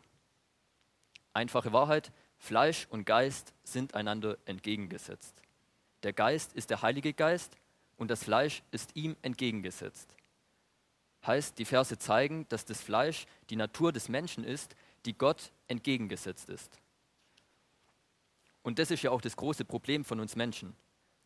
Einfache 1.34 1.72
Wahrheit, 1.72 2.12
Fleisch 2.40 2.88
und 2.90 3.06
Geist 3.06 3.54
sind 3.64 3.94
einander 3.94 4.40
entgegengesetzt. 4.46 5.44
Der 6.02 6.14
Geist 6.14 6.54
ist 6.54 6.72
der 6.72 6.82
Heilige 6.82 7.14
Geist 7.14 7.58
und 7.98 8.10
das 8.10 8.24
Fleisch 8.24 8.64
ist 8.72 8.96
ihm 8.96 9.16
entgegengesetzt. 9.22 10.16
Heißt, 11.28 11.60
die 11.60 11.66
Verse 11.66 11.98
zeigen, 12.00 12.48
dass 12.50 12.66
das 12.66 12.82
Fleisch 12.82 13.28
die 13.52 13.56
Natur 13.56 13.92
des 13.92 14.10
Menschen 14.10 14.44
ist, 14.44 14.76
die 15.08 15.18
Gott 15.18 15.52
entgegengesetzt 15.68 16.50
ist. 16.50 16.80
Und 18.62 18.78
das 18.78 18.92
ist 18.92 19.02
ja 19.02 19.12
auch 19.12 19.22
das 19.22 19.38
große 19.38 19.64
Problem 19.64 20.04
von 20.04 20.20
uns 20.20 20.36
Menschen. 20.36 20.76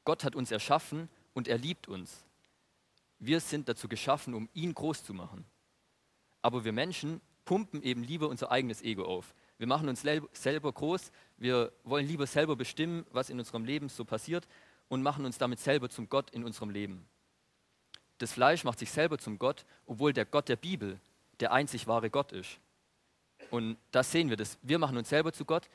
Gott 0.05 0.23
hat 0.23 0.35
uns 0.35 0.51
erschaffen 0.51 1.09
und 1.33 1.47
er 1.47 1.57
liebt 1.57 1.87
uns. 1.87 2.23
Wir 3.17 3.39
sind 3.39 3.67
dazu 3.67 3.87
geschaffen, 3.87 4.35
um 4.35 4.47
ihn 4.53 4.73
groß 4.73 5.03
zu 5.03 5.13
machen. 5.13 5.45
Aber 6.41 6.63
wir 6.63 6.71
Menschen 6.71 7.19
pumpen 7.45 7.81
eben 7.81 8.03
lieber 8.03 8.29
unser 8.29 8.51
eigenes 8.51 8.83
Ego 8.83 9.03
auf. 9.03 9.33
Wir 9.57 9.67
machen 9.67 9.89
uns 9.89 10.01
selber 10.01 10.71
groß, 10.71 11.11
wir 11.37 11.71
wollen 11.83 12.07
lieber 12.07 12.25
selber 12.25 12.55
bestimmen, 12.55 13.05
was 13.11 13.29
in 13.29 13.39
unserem 13.39 13.65
Leben 13.65 13.89
so 13.89 14.05
passiert 14.05 14.47
und 14.87 15.03
machen 15.03 15.25
uns 15.25 15.37
damit 15.37 15.59
selber 15.59 15.89
zum 15.89 16.09
Gott 16.09 16.31
in 16.31 16.43
unserem 16.43 16.69
Leben. 16.69 17.07
Das 18.17 18.33
Fleisch 18.33 18.63
macht 18.63 18.79
sich 18.79 18.91
selber 18.91 19.17
zum 19.17 19.39
Gott, 19.39 19.65
obwohl 19.85 20.13
der 20.13 20.25
Gott 20.25 20.49
der 20.49 20.55
Bibel 20.55 20.99
der 21.39 21.51
einzig 21.51 21.87
wahre 21.87 22.11
Gott 22.11 22.31
ist. 22.31 22.59
Und 23.51 23.77
das 23.91 24.11
sehen 24.11 24.29
wir, 24.29 24.37
das. 24.37 24.57
wir 24.61 24.79
machen 24.79 24.97
uns 24.97 25.09
selber 25.09 25.33
zu 25.33 25.43
Gott, 25.43 25.69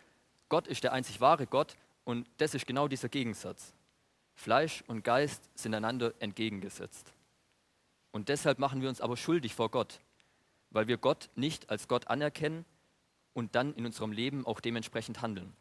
Gott 0.49 0.67
ist 0.67 0.83
der 0.83 0.95
einzig 0.95 1.21
wahre 1.21 1.47
Gott 1.47 1.77
und 2.05 2.27
das 2.39 2.55
ist 2.55 2.67
genau 2.67 2.89
dieser 2.89 3.11
Gegensatz. 3.11 3.75
Fleisch 4.35 4.83
und 4.87 5.05
Geist 5.05 5.49
sind 5.55 5.75
einander 5.75 6.15
entgegengesetzt. 6.19 7.13
Und 8.13 8.31
deshalb 8.31 8.59
machen 8.59 8.81
wir 8.81 8.89
uns 8.89 9.03
aber 9.03 9.17
schuldig 9.17 9.55
vor 9.55 9.71
Gott, 9.71 10.01
weil 10.71 10.89
wir 10.89 10.97
Gott 10.97 11.29
nicht 11.35 11.69
als 11.69 11.87
Gott 11.87 12.09
anerkennen 12.09 12.65
und 13.35 13.55
dann 13.55 13.75
in 13.75 13.85
unserem 13.85 14.11
Leben 14.11 14.47
auch 14.47 14.61
dementsprechend 14.61 15.21
handeln. 15.21 15.53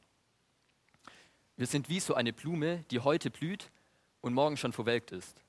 Wir 1.57 1.67
sind 1.67 1.89
wie 1.89 1.99
so 1.99 2.13
eine 2.13 2.31
Blume, 2.31 2.85
die 2.91 3.01
heute 3.01 3.29
blüht 3.29 3.69
und 4.21 4.33
morgen 4.33 4.55
schon 4.55 4.71
verwelkt 4.71 5.11
ist. 5.11 5.43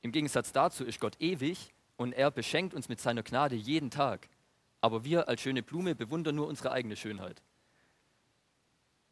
Im 0.00 0.12
Gegensatz 0.12 0.52
dazu 0.52 0.86
ist 0.86 1.00
Gott 1.00 1.20
ewig 1.20 1.74
und 1.98 2.14
er 2.14 2.30
beschenkt 2.30 2.72
uns 2.72 2.88
mit 2.88 2.98
seiner 2.98 3.22
Gnade 3.22 3.56
jeden 3.56 3.90
Tag. 3.90 4.30
Aber 4.80 5.04
wir 5.04 5.28
als 5.28 5.40
schöne 5.40 5.62
Blume 5.62 5.94
bewundern 5.94 6.36
nur 6.36 6.46
unsere 6.46 6.72
eigene 6.72 6.96
Schönheit. 6.96 7.42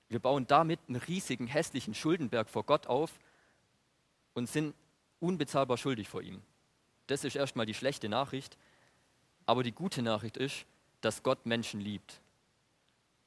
Wir 0.09 0.21
bauen 0.21 0.47
damit 0.47 0.81
einen 0.89 0.97
riesigen, 0.97 1.47
hässlichen 1.47 1.95
Schuldenberg 1.95 2.49
vor 2.49 2.65
Gott 2.65 2.87
auf 2.87 3.19
und 4.35 4.49
sind 4.49 4.75
unbezahlbar 5.21 5.77
schuldig 5.77 6.09
vor 6.09 6.23
ihm. 6.23 6.43
Das 7.09 7.25
ist 7.25 7.37
erstmal 7.37 7.67
die 7.67 7.75
schlechte 7.75 8.09
Nachricht. 8.09 8.57
Aber 9.47 9.63
die 9.63 9.73
gute 9.73 10.03
Nachricht 10.03 10.37
ist, 10.37 10.67
dass 11.01 11.23
Gott 11.23 11.47
Menschen 11.47 11.81
liebt. 11.81 12.21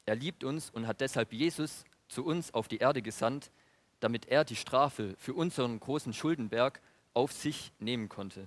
Er 0.06 0.14
liebt 0.14 0.44
uns 0.44 0.70
und 0.70 0.86
hat 0.86 1.00
deshalb 1.00 1.32
Jesus 1.32 1.84
zu 2.08 2.24
uns 2.24 2.52
auf 2.54 2.68
die 2.68 2.78
Erde 2.78 3.02
gesandt, 3.02 3.50
damit 4.00 4.26
er 4.26 4.44
die 4.44 4.56
Strafe 4.56 5.14
für 5.18 5.34
unseren 5.34 5.78
großen 5.78 6.12
Schuldenberg 6.12 6.80
auf 7.14 7.32
sich 7.32 7.72
nehmen 7.78 8.08
konnte. 8.08 8.46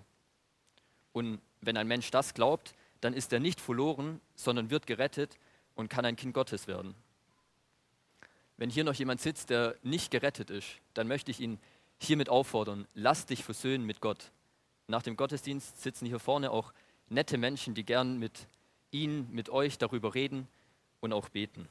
Und 1.13 1.39
wenn 1.61 1.77
ein 1.77 1.87
Mensch 1.87 2.11
das 2.11 2.33
glaubt, 2.33 2.75
dann 3.05 3.13
ist 3.13 3.31
er 3.31 3.39
nicht 3.39 3.61
verloren, 3.61 4.19
sondern 4.35 4.71
wird 4.71 4.87
gerettet 4.87 5.37
und 5.75 5.89
kann 5.89 6.05
ein 6.05 6.15
Kind 6.15 6.33
Gottes 6.33 6.67
werden. 6.67 6.95
Wenn 8.57 8.71
hier 8.71 8.83
noch 8.83 8.95
jemand 8.95 9.21
sitzt, 9.21 9.51
der 9.51 9.75
nicht 9.83 10.09
gerettet 10.09 10.49
ist, 10.49 10.67
dann 10.95 11.07
möchte 11.07 11.29
ich 11.29 11.39
ihn 11.39 11.59
hiermit 11.99 12.29
auffordern, 12.29 12.87
lass 12.95 13.27
dich 13.27 13.43
versöhnen 13.43 13.85
mit 13.85 14.01
Gott. 14.01 14.31
Nach 14.87 15.03
dem 15.03 15.17
Gottesdienst 15.17 15.83
sitzen 15.83 16.07
hier 16.07 16.17
vorne 16.17 16.49
auch 16.49 16.73
nette 17.07 17.37
Menschen, 17.37 17.75
die 17.75 17.85
gern 17.85 18.17
mit 18.17 18.47
Ihnen, 18.89 19.31
mit 19.31 19.49
euch 19.49 19.77
darüber 19.77 20.15
reden 20.15 20.47
und 20.99 21.13
auch 21.13 21.29
beten. 21.29 21.67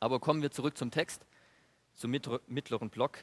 Aber 0.00 0.20
kommen 0.20 0.42
wir 0.42 0.50
zurück 0.50 0.76
zum 0.76 0.90
Text, 0.90 1.24
zum 1.94 2.10
mittleren 2.10 2.90
Block. 2.90 3.18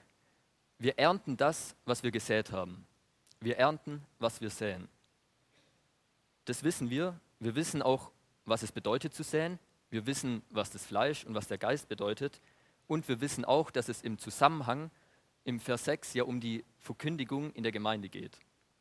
Wir 0.80 0.98
ernten 0.98 1.38
das, 1.38 1.76
was 1.86 2.02
wir 2.02 2.10
gesät 2.10 2.52
haben. 2.52 2.88
Wir 3.40 3.58
ernten, 3.58 4.04
was 4.18 4.42
wir 4.42 4.50
säen. 4.50 4.90
Das 6.46 6.64
wissen 6.64 6.90
wir. 6.90 7.20
Wir 7.40 7.56
wissen 7.56 7.82
auch, 7.82 8.12
was 8.46 8.64
es 8.64 8.72
bedeutet 8.72 9.14
zu 9.14 9.24
säen. 9.24 9.60
Wir 9.90 10.06
wissen, 10.06 10.44
was 10.50 10.72
das 10.72 10.86
Fleisch 10.86 11.26
und 11.26 11.36
was 11.36 11.48
der 11.48 11.58
Geist 11.58 11.90
bedeutet. 11.90 12.40
Und 12.88 13.08
wir 13.08 13.22
wissen 13.22 13.46
auch, 13.46 13.72
dass 13.72 13.90
es 13.90 14.02
im 14.02 14.18
Zusammenhang 14.20 14.92
im 15.44 15.60
Vers 15.60 15.86
6 15.86 16.14
ja 16.14 16.24
um 16.24 16.40
die 16.40 16.64
Verkündigung 16.80 17.52
in 17.54 17.64
der 17.64 17.72
Gemeinde 17.72 18.10
geht. 18.10 18.38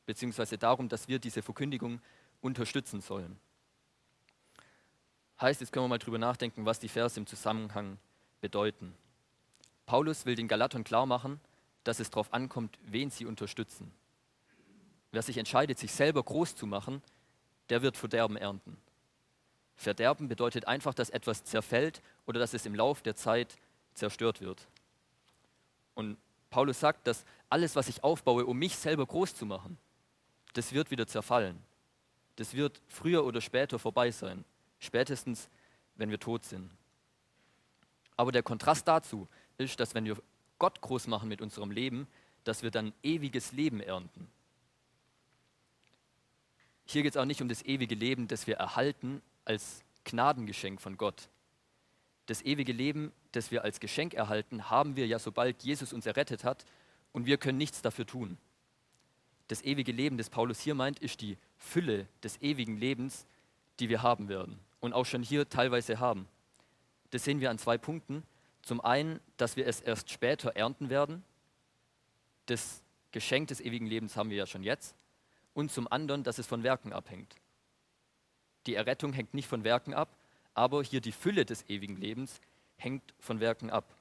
Beziehungsweise 0.07 0.59
darum, 0.59 0.89
dass 0.89 1.09
wir 1.09 1.19
diese 1.19 1.43
Verkündigung 1.43 2.01
unterstützen 2.41 3.01
sollen. 3.01 3.39
Heißt, 5.41 5.61
jetzt 5.61 5.73
können 5.73 5.85
wir 5.85 5.89
mal 5.89 5.99
drüber 5.99 6.19
nachdenken, 6.19 6.65
was 6.65 6.79
die 6.79 6.89
Verse 6.89 7.19
im 7.19 7.27
Zusammenhang 7.27 7.99
bedeuten. 8.41 8.95
Paulus 9.87 10.27
will 10.27 10.35
den 10.35 10.49
Galatern 10.49 10.85
klar 10.85 11.07
machen, 11.07 11.41
dass 11.83 12.01
es 12.01 12.11
darauf 12.11 12.33
ankommt, 12.33 12.79
wen 12.83 13.11
sie 13.11 13.27
unterstützen. 13.27 13.93
Wer 15.13 15.23
sich 15.23 15.39
entscheidet, 15.39 15.79
sich 15.79 15.93
selber 15.93 16.23
groß 16.23 16.57
zu 16.57 16.67
machen, 16.67 17.03
der 17.71 17.83
wird 17.83 17.97
Verderben 17.97 18.37
ernten. 18.37 18.77
Verderben 19.77 20.29
bedeutet 20.29 20.69
einfach, 20.69 20.95
dass 20.95 21.11
etwas 21.11 21.45
zerfällt 21.45 22.01
oder 22.27 22.39
dass 22.39 22.55
es 22.55 22.67
im 22.67 22.75
Lauf 22.75 23.03
der 23.03 23.17
Zeit 23.17 23.57
zerstört 23.95 24.41
wird. 24.41 24.67
Und 25.95 26.17
Paulus 26.51 26.81
sagt, 26.81 27.07
dass 27.07 27.25
alles, 27.49 27.75
was 27.75 27.89
ich 27.89 28.05
aufbaue, 28.05 28.47
um 28.47 28.59
mich 28.59 28.77
selber 28.77 29.07
groß 29.07 29.35
zu 29.35 29.47
machen, 29.47 29.79
das 30.53 30.73
wird 30.73 30.91
wieder 30.91 31.07
zerfallen. 31.07 31.59
Das 32.37 32.55
wird 32.55 32.81
früher 32.89 33.25
oder 33.25 33.41
später 33.41 33.79
vorbei 33.79 34.11
sein 34.11 34.45
spätestens 34.85 35.49
wenn 35.97 36.11
wir 36.11 36.19
tot 36.19 36.45
sind. 36.45 36.71
Aber 38.17 38.33
der 38.33 38.43
Kontrast 38.43 38.87
dazu 38.87 39.29
ist, 39.59 39.79
dass 39.79 39.95
wenn 39.95 40.05
wir 40.05 40.17
Gott 40.59 40.81
groß 40.81 41.07
machen 41.07 41.29
mit 41.29 41.41
unserem 41.41 41.71
Leben, 41.71 42.07
dass 42.45 42.63
wir 42.63 42.71
dann 42.71 42.93
ewiges 43.03 43.53
Leben 43.53 43.81
ernten. 43.81 44.29
Hier 46.87 47.03
geht 47.03 47.13
es 47.13 47.17
auch 47.17 47.25
nicht 47.25 47.43
um 47.43 47.49
das 47.49 47.63
ewige 47.63 47.95
Leben, 47.95 48.29
das 48.29 48.47
wir 48.47 48.57
erhalten 48.57 49.23
als 49.45 49.83
Gnadengeschenk 50.05 50.81
von 50.81 50.97
Gott. 50.97 51.29
Das 52.27 52.43
ewige 52.43 52.73
Leben, 52.73 53.13
das 53.33 53.51
wir 53.51 53.65
als 53.65 53.81
Geschenk 53.81 54.15
erhalten, 54.15 54.71
haben 54.71 54.97
wir 54.97 55.07
ja, 55.07 55.19
sobald 55.19 55.63
Jesus 55.63 55.93
uns 55.93 56.07
errettet 56.07 56.45
hat 56.45 56.65
und 57.13 57.27
wir 57.27 57.39
können 57.39 57.59
nichts 57.59 57.83
dafür 57.83 58.07
tun. 58.07 58.39
Das 59.49 59.63
ewige 59.63 59.93
Leben, 59.93 60.17
das 60.17 60.31
Paulus 60.31 60.61
hier 60.61 60.75
meint, 60.75 60.99
ist 61.01 61.21
die 61.21 61.37
Fülle 61.57 62.07
des 62.23 62.41
ewigen 62.41 62.79
Lebens, 62.79 63.27
die 63.79 63.89
wir 63.89 64.03
haben 64.03 64.29
werden 64.29 64.59
und 64.81 64.93
auch 64.93 65.05
schon 65.05 65.23
hier 65.23 65.49
teilweise 65.49 66.01
haben. 66.01 66.27
Das 67.11 67.25
sehen 67.25 67.41
wir 67.41 67.51
an 67.51 67.59
zwei 67.59 67.79
Punkten. 67.79 68.23
Zum 68.63 68.81
einen, 68.81 69.21
dass 69.37 69.57
wir 69.57 69.67
es 69.67 69.81
erst 69.81 70.11
später 70.11 70.57
ernten 70.57 70.89
werden. 70.89 71.23
Das 72.47 72.83
Geschenk 73.13 73.49
des 73.49 73.61
ewigen 73.61 73.87
Lebens 73.87 74.17
haben 74.17 74.31
wir 74.31 74.37
ja 74.37 74.47
schon 74.47 74.63
jetzt. 74.63 74.95
Und 75.55 75.73
zum 75.73 75.91
anderen, 75.91 76.23
dass 76.23 76.39
es 76.39 76.47
von 76.47 76.63
Werken 76.63 76.93
abhängt. 76.93 77.37
Die 78.67 78.75
Errettung 78.75 79.13
hängt 79.13 79.35
nicht 79.35 79.49
von 79.49 79.65
Werken 79.65 79.95
ab, 79.95 80.17
aber 80.53 80.83
hier 80.83 81.01
die 81.01 81.13
Fülle 81.13 81.45
des 81.45 81.69
ewigen 81.69 81.97
Lebens 81.97 82.41
hängt 82.77 83.15
von 83.19 83.41
Werken 83.41 83.71
ab. 83.71 83.97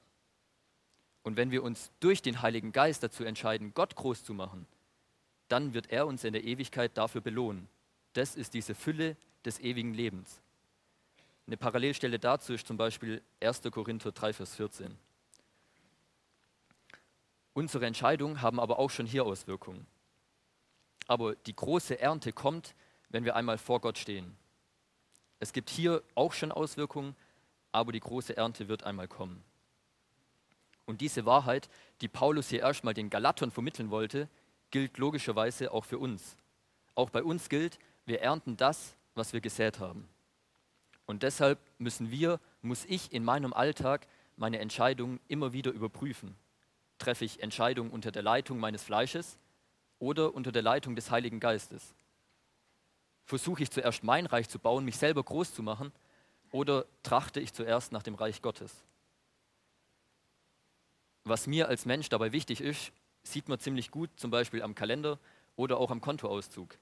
Und 1.22 1.36
wenn 1.36 1.50
wir 1.50 1.62
uns 1.62 1.90
durch 2.00 2.22
den 2.22 2.42
Heiligen 2.42 2.72
Geist 2.72 3.02
dazu 3.02 3.24
entscheiden, 3.24 3.72
Gott 3.74 3.96
groß 3.96 4.24
zu 4.24 4.34
machen, 4.34 4.66
dann 5.48 5.74
wird 5.74 5.90
er 5.90 6.06
uns 6.06 6.24
in 6.24 6.32
der 6.32 6.44
Ewigkeit 6.44 6.96
dafür 6.96 7.20
belohnen. 7.20 7.68
Das 8.12 8.34
ist 8.34 8.54
diese 8.54 8.74
Fülle 8.74 9.16
des 9.44 9.58
ewigen 9.60 9.94
Lebens. 9.94 10.40
Eine 11.46 11.56
Parallelstelle 11.56 12.18
dazu 12.18 12.54
ist 12.54 12.66
zum 12.66 12.76
Beispiel 12.76 13.22
1. 13.40 13.62
Korinther 13.70 14.12
3, 14.12 14.32
Vers 14.32 14.54
14. 14.54 14.96
Unsere 17.52 17.86
Entscheidungen 17.86 18.40
haben 18.40 18.58
aber 18.58 18.78
auch 18.78 18.90
schon 18.90 19.06
hier 19.06 19.24
Auswirkungen. 19.24 19.86
Aber 21.06 21.34
die 21.34 21.54
große 21.54 22.00
Ernte 22.00 22.32
kommt, 22.32 22.74
wenn 23.10 23.24
wir 23.24 23.36
einmal 23.36 23.58
vor 23.58 23.80
Gott 23.80 23.98
stehen. 23.98 24.36
Es 25.38 25.52
gibt 25.52 25.70
hier 25.70 26.02
auch 26.14 26.32
schon 26.32 26.52
Auswirkungen, 26.52 27.14
aber 27.72 27.92
die 27.92 28.00
große 28.00 28.36
Ernte 28.36 28.68
wird 28.68 28.84
einmal 28.84 29.08
kommen. 29.08 29.42
Und 30.86 31.00
diese 31.00 31.26
Wahrheit, 31.26 31.68
die 32.00 32.08
Paulus 32.08 32.48
hier 32.48 32.60
erstmal 32.60 32.94
den 32.94 33.10
Galatern 33.10 33.50
vermitteln 33.50 33.90
wollte, 33.90 34.28
gilt 34.70 34.98
logischerweise 34.98 35.72
auch 35.72 35.84
für 35.84 35.98
uns. 35.98 36.36
Auch 36.94 37.10
bei 37.10 37.22
uns 37.22 37.48
gilt, 37.48 37.78
wir 38.06 38.20
ernten 38.20 38.56
das, 38.56 38.96
was 39.14 39.32
wir 39.32 39.40
gesät 39.40 39.78
haben. 39.78 40.08
Und 41.06 41.22
deshalb 41.22 41.58
müssen 41.78 42.10
wir, 42.10 42.40
muss 42.62 42.84
ich 42.86 43.12
in 43.12 43.24
meinem 43.24 43.52
Alltag 43.52 44.06
meine 44.36 44.58
Entscheidungen 44.58 45.20
immer 45.28 45.52
wieder 45.52 45.70
überprüfen. 45.70 46.34
Treffe 46.98 47.24
ich 47.24 47.42
Entscheidungen 47.42 47.90
unter 47.90 48.10
der 48.10 48.22
Leitung 48.22 48.58
meines 48.58 48.82
Fleisches 48.82 49.38
oder 50.04 50.34
unter 50.34 50.52
der 50.52 50.60
Leitung 50.60 50.94
des 50.94 51.10
Heiligen 51.10 51.40
Geistes? 51.40 51.94
Versuche 53.24 53.62
ich 53.62 53.70
zuerst 53.70 54.04
mein 54.04 54.26
Reich 54.26 54.50
zu 54.50 54.58
bauen, 54.58 54.84
mich 54.84 54.98
selber 54.98 55.22
groß 55.22 55.54
zu 55.54 55.62
machen, 55.62 55.92
oder 56.52 56.84
trachte 57.02 57.40
ich 57.40 57.54
zuerst 57.54 57.90
nach 57.90 58.02
dem 58.02 58.14
Reich 58.14 58.42
Gottes? 58.42 58.84
Was 61.24 61.46
mir 61.46 61.68
als 61.68 61.86
Mensch 61.86 62.10
dabei 62.10 62.32
wichtig 62.32 62.60
ist, 62.60 62.92
sieht 63.22 63.48
man 63.48 63.58
ziemlich 63.58 63.90
gut, 63.90 64.10
zum 64.16 64.30
Beispiel 64.30 64.62
am 64.62 64.74
Kalender 64.74 65.18
oder 65.56 65.78
auch 65.78 65.90
am 65.90 66.02
Kontoauszug. 66.02 66.76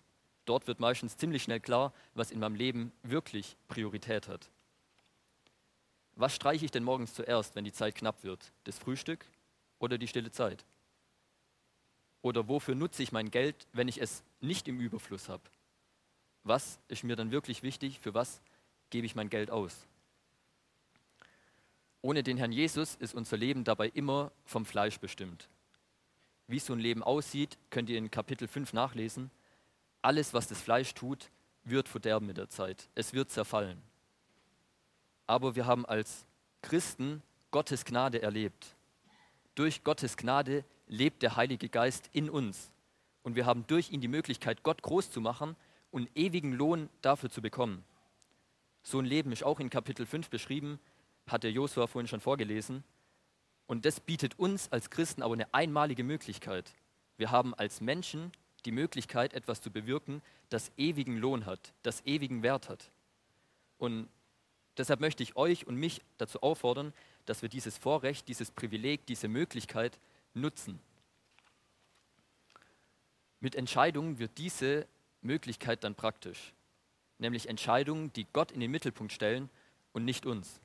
Dort 0.44 0.66
wird 0.66 0.80
meistens 0.80 1.16
ziemlich 1.16 1.44
schnell 1.44 1.60
klar, 1.60 1.92
was 2.14 2.32
in 2.32 2.40
meinem 2.40 2.56
Leben 2.56 2.92
wirklich 3.04 3.56
Priorität 3.68 4.26
hat. 4.26 4.50
Was 6.16 6.34
streiche 6.34 6.64
ich 6.64 6.72
denn 6.72 6.82
morgens 6.82 7.14
zuerst, 7.14 7.54
wenn 7.54 7.64
die 7.64 7.72
Zeit 7.72 7.94
knapp 7.94 8.24
wird? 8.24 8.52
Das 8.64 8.80
Frühstück 8.80 9.24
oder 9.78 9.96
die 9.96 10.08
stille 10.08 10.32
Zeit? 10.32 10.64
Oder 12.22 12.48
wofür 12.48 12.74
nutze 12.74 13.02
ich 13.02 13.12
mein 13.12 13.30
Geld, 13.30 13.66
wenn 13.72 13.88
ich 13.88 14.00
es 14.00 14.22
nicht 14.40 14.68
im 14.68 14.80
Überfluss 14.80 15.28
habe? 15.28 15.42
Was 16.44 16.78
ist 16.88 17.04
mir 17.04 17.16
dann 17.16 17.30
wirklich 17.30 17.62
wichtig? 17.62 17.98
Für 18.00 18.14
was 18.14 18.40
gebe 18.90 19.06
ich 19.06 19.14
mein 19.14 19.28
Geld 19.28 19.50
aus? 19.50 19.86
Ohne 22.00 22.22
den 22.22 22.36
Herrn 22.36 22.52
Jesus 22.52 22.96
ist 22.96 23.14
unser 23.14 23.36
Leben 23.36 23.64
dabei 23.64 23.88
immer 23.88 24.32
vom 24.44 24.64
Fleisch 24.64 24.98
bestimmt. 24.98 25.48
Wie 26.48 26.58
so 26.58 26.72
ein 26.72 26.80
Leben 26.80 27.02
aussieht, 27.02 27.58
könnt 27.70 27.88
ihr 27.88 27.98
in 27.98 28.10
Kapitel 28.10 28.48
5 28.48 28.72
nachlesen. 28.72 29.30
Alles, 30.00 30.34
was 30.34 30.48
das 30.48 30.60
Fleisch 30.60 30.94
tut, 30.94 31.30
wird 31.64 31.88
verderben 31.88 32.26
mit 32.26 32.38
der 32.38 32.48
Zeit. 32.48 32.88
Es 32.96 33.12
wird 33.12 33.30
zerfallen. 33.30 33.80
Aber 35.28 35.54
wir 35.54 35.66
haben 35.66 35.86
als 35.86 36.26
Christen 36.60 37.22
Gottes 37.52 37.84
Gnade 37.84 38.20
erlebt. 38.20 38.74
Durch 39.54 39.84
Gottes 39.84 40.16
Gnade 40.16 40.64
lebt 40.92 41.22
der 41.22 41.36
Heilige 41.36 41.68
Geist 41.68 42.10
in 42.12 42.28
uns. 42.28 42.70
Und 43.22 43.34
wir 43.34 43.46
haben 43.46 43.66
durch 43.66 43.90
ihn 43.90 44.00
die 44.00 44.08
Möglichkeit, 44.08 44.62
Gott 44.62 44.82
groß 44.82 45.10
zu 45.10 45.20
machen 45.20 45.56
und 45.90 46.08
ewigen 46.14 46.52
Lohn 46.52 46.88
dafür 47.00 47.30
zu 47.30 47.40
bekommen. 47.40 47.84
So 48.82 48.98
ein 48.98 49.06
Leben 49.06 49.32
ist 49.32 49.42
auch 49.42 49.58
in 49.58 49.70
Kapitel 49.70 50.04
5 50.04 50.28
beschrieben, 50.28 50.78
hat 51.26 51.44
der 51.44 51.52
Josua 51.52 51.86
vorhin 51.86 52.08
schon 52.08 52.20
vorgelesen. 52.20 52.84
Und 53.66 53.86
das 53.86 54.00
bietet 54.00 54.38
uns 54.38 54.70
als 54.70 54.90
Christen 54.90 55.22
aber 55.22 55.34
eine 55.34 55.52
einmalige 55.54 56.04
Möglichkeit. 56.04 56.74
Wir 57.16 57.30
haben 57.30 57.54
als 57.54 57.80
Menschen 57.80 58.32
die 58.66 58.72
Möglichkeit, 58.72 59.32
etwas 59.32 59.60
zu 59.60 59.70
bewirken, 59.70 60.20
das 60.50 60.72
ewigen 60.76 61.16
Lohn 61.16 61.46
hat, 61.46 61.72
das 61.82 62.04
ewigen 62.04 62.42
Wert 62.42 62.68
hat. 62.68 62.90
Und 63.78 64.08
deshalb 64.76 65.00
möchte 65.00 65.22
ich 65.22 65.36
euch 65.36 65.66
und 65.66 65.76
mich 65.76 66.02
dazu 66.18 66.42
auffordern, 66.42 66.92
dass 67.24 67.40
wir 67.40 67.48
dieses 67.48 67.78
Vorrecht, 67.78 68.28
dieses 68.28 68.50
Privileg, 68.50 69.06
diese 69.06 69.28
Möglichkeit 69.28 69.98
nutzen. 70.34 70.80
Mit 73.40 73.54
Entscheidungen 73.54 74.18
wird 74.18 74.38
diese 74.38 74.86
Möglichkeit 75.20 75.84
dann 75.84 75.94
praktisch, 75.94 76.52
nämlich 77.18 77.48
Entscheidungen, 77.48 78.12
die 78.12 78.26
Gott 78.32 78.52
in 78.52 78.60
den 78.60 78.70
Mittelpunkt 78.70 79.12
stellen 79.12 79.50
und 79.92 80.04
nicht 80.04 80.26
uns. 80.26 80.60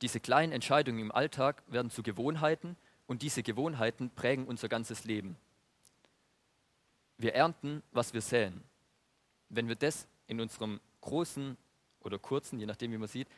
Diese 0.00 0.20
kleinen 0.20 0.52
Entscheidungen 0.52 1.00
im 1.00 1.12
Alltag 1.12 1.62
werden 1.66 1.90
zu 1.90 2.02
Gewohnheiten 2.02 2.76
und 3.06 3.22
diese 3.22 3.42
Gewohnheiten 3.42 4.10
prägen 4.10 4.46
unser 4.46 4.68
ganzes 4.68 5.04
Leben. 5.04 5.36
Wir 7.18 7.34
ernten, 7.34 7.82
was 7.92 8.12
wir 8.12 8.20
säen. 8.20 8.62
Wenn 9.48 9.68
wir 9.68 9.76
das 9.76 10.08
in 10.26 10.40
unserem 10.40 10.80
großen 11.00 11.56
oder 12.00 12.18
kurzen, 12.18 12.58
je 12.58 12.66
nachdem 12.66 12.92
wie 12.92 12.98
man 12.98 13.08
sieht, 13.08 13.28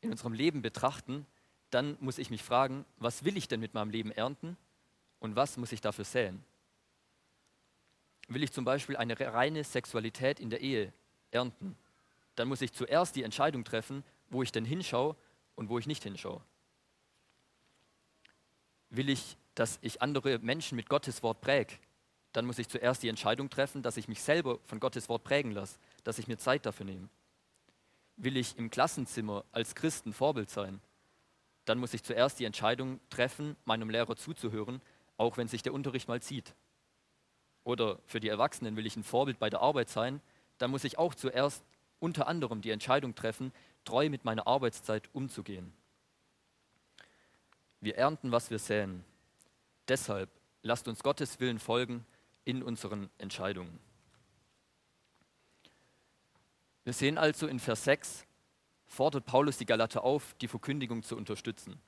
in 0.00 0.10
unserem 0.10 0.32
Leben 0.32 0.62
betrachten, 0.62 1.26
dann 1.70 1.96
muss 2.00 2.18
ich 2.18 2.30
mich 2.30 2.42
fragen, 2.42 2.84
was 2.98 3.24
will 3.24 3.36
ich 3.36 3.48
denn 3.48 3.60
mit 3.60 3.74
meinem 3.74 3.90
Leben 3.90 4.10
ernten 4.12 4.56
und 5.20 5.36
was 5.36 5.56
muss 5.56 5.72
ich 5.72 5.80
dafür 5.80 6.04
säen? 6.04 6.44
Will 8.28 8.42
ich 8.42 8.52
zum 8.52 8.64
Beispiel 8.64 8.96
eine 8.96 9.18
reine 9.18 9.64
Sexualität 9.64 10.40
in 10.40 10.50
der 10.50 10.60
Ehe 10.60 10.92
ernten, 11.30 11.76
dann 12.36 12.48
muss 12.48 12.62
ich 12.62 12.72
zuerst 12.72 13.16
die 13.16 13.22
Entscheidung 13.22 13.64
treffen, 13.64 14.04
wo 14.28 14.42
ich 14.42 14.52
denn 14.52 14.64
hinschaue 14.64 15.16
und 15.56 15.68
wo 15.68 15.78
ich 15.78 15.86
nicht 15.86 16.02
hinschaue. 16.02 16.40
Will 18.90 19.08
ich, 19.08 19.36
dass 19.54 19.78
ich 19.82 20.00
andere 20.00 20.38
Menschen 20.38 20.76
mit 20.76 20.88
Gottes 20.88 21.22
Wort 21.22 21.40
präge, 21.40 21.74
dann 22.32 22.46
muss 22.46 22.58
ich 22.58 22.68
zuerst 22.68 23.02
die 23.02 23.08
Entscheidung 23.08 23.50
treffen, 23.50 23.82
dass 23.82 23.96
ich 23.96 24.08
mich 24.08 24.22
selber 24.22 24.58
von 24.64 24.80
Gottes 24.80 25.08
Wort 25.08 25.24
prägen 25.24 25.50
lasse, 25.50 25.78
dass 26.04 26.18
ich 26.18 26.28
mir 26.28 26.38
Zeit 26.38 26.66
dafür 26.66 26.86
nehme. 26.86 27.08
Will 28.16 28.36
ich 28.36 28.56
im 28.56 28.70
Klassenzimmer 28.70 29.44
als 29.52 29.74
Christen 29.74 30.12
Vorbild 30.12 30.50
sein, 30.50 30.80
dann 31.70 31.78
muss 31.78 31.94
ich 31.94 32.02
zuerst 32.02 32.40
die 32.40 32.46
Entscheidung 32.46 32.98
treffen, 33.10 33.54
meinem 33.64 33.90
Lehrer 33.90 34.16
zuzuhören, 34.16 34.82
auch 35.16 35.36
wenn 35.36 35.46
sich 35.46 35.62
der 35.62 35.72
Unterricht 35.72 36.08
mal 36.08 36.20
zieht. 36.20 36.56
Oder 37.62 38.00
für 38.06 38.18
die 38.18 38.28
Erwachsenen 38.28 38.74
will 38.74 38.86
ich 38.86 38.96
ein 38.96 39.04
Vorbild 39.04 39.38
bei 39.38 39.50
der 39.50 39.60
Arbeit 39.60 39.88
sein, 39.88 40.20
dann 40.58 40.72
muss 40.72 40.82
ich 40.82 40.98
auch 40.98 41.14
zuerst 41.14 41.62
unter 42.00 42.26
anderem 42.26 42.60
die 42.60 42.72
Entscheidung 42.72 43.14
treffen, 43.14 43.52
treu 43.84 44.08
mit 44.08 44.24
meiner 44.24 44.48
Arbeitszeit 44.48 45.08
umzugehen. 45.12 45.72
Wir 47.80 47.96
ernten, 47.96 48.32
was 48.32 48.50
wir 48.50 48.58
säen. 48.58 49.04
Deshalb 49.86 50.28
lasst 50.62 50.88
uns 50.88 51.04
Gottes 51.04 51.38
Willen 51.38 51.60
folgen 51.60 52.04
in 52.44 52.64
unseren 52.64 53.10
Entscheidungen. 53.18 53.78
Wir 56.82 56.94
sehen 56.94 57.16
also 57.16 57.46
in 57.46 57.60
Vers 57.60 57.84
6, 57.84 58.26
fordert 58.90 59.24
Paulus 59.24 59.56
die 59.56 59.66
Galater 59.66 60.02
auf, 60.02 60.34
die 60.40 60.48
Verkündigung 60.48 61.04
zu 61.04 61.16
unterstützen. 61.16 61.80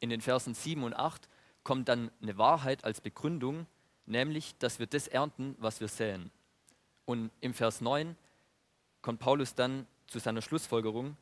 In 0.00 0.08
den 0.08 0.22
Versen 0.22 0.54
7 0.54 0.82
und 0.82 0.94
8 0.94 1.28
kommt 1.62 1.88
dann 1.88 2.10
eine 2.22 2.38
Wahrheit 2.38 2.84
als 2.84 3.02
Begründung, 3.02 3.66
nämlich, 4.06 4.56
dass 4.58 4.78
wir 4.78 4.86
das 4.86 5.06
ernten, 5.06 5.54
was 5.58 5.80
wir 5.80 5.88
säen. 5.88 6.30
Und 7.04 7.30
im 7.40 7.52
Vers 7.52 7.82
9 7.82 8.16
kommt 9.02 9.20
Paulus 9.20 9.54
dann 9.54 9.86
zu 10.06 10.18
seiner 10.18 10.40
Schlussfolgerung 10.40 11.16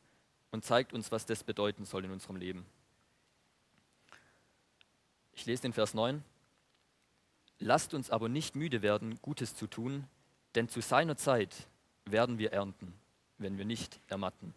und 0.53 0.65
zeigt 0.65 0.93
uns, 0.93 1.11
was 1.11 1.27
das 1.27 1.43
bedeuten 1.43 1.85
soll 1.85 2.05
in 2.05 2.13
unserem 2.13 2.37
Leben. 2.37 2.65
Ich 5.33 5.47
lese 5.47 5.63
den 5.63 5.73
Vers 5.73 5.95
9. 5.95 6.23
Lasst 7.59 7.93
uns 7.93 8.09
aber 8.09 8.29
nicht 8.29 8.55
müde 8.55 8.83
werden, 8.83 9.19
Gutes 9.21 9.57
zu 9.57 9.67
tun, 9.67 10.07
denn 10.55 10.69
zu 10.69 10.81
seiner 10.81 11.17
Zeit 11.17 11.67
werden 12.05 12.39
wir 12.39 12.53
ernten, 12.53 12.95
wenn 13.39 13.59
wir 13.59 13.65
nicht 13.65 13.99
ermatten. 14.07 14.55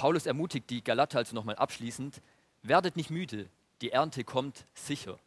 Paulus 0.00 0.24
ermutigt 0.24 0.70
die 0.70 0.82
Galater 0.82 1.18
also 1.18 1.34
nochmal 1.34 1.56
abschließend, 1.56 2.22
werdet 2.62 2.96
nicht 2.96 3.10
müde, 3.10 3.50
die 3.82 3.92
Ernte 3.92 4.24
kommt 4.24 4.64
sicher. 4.72 5.18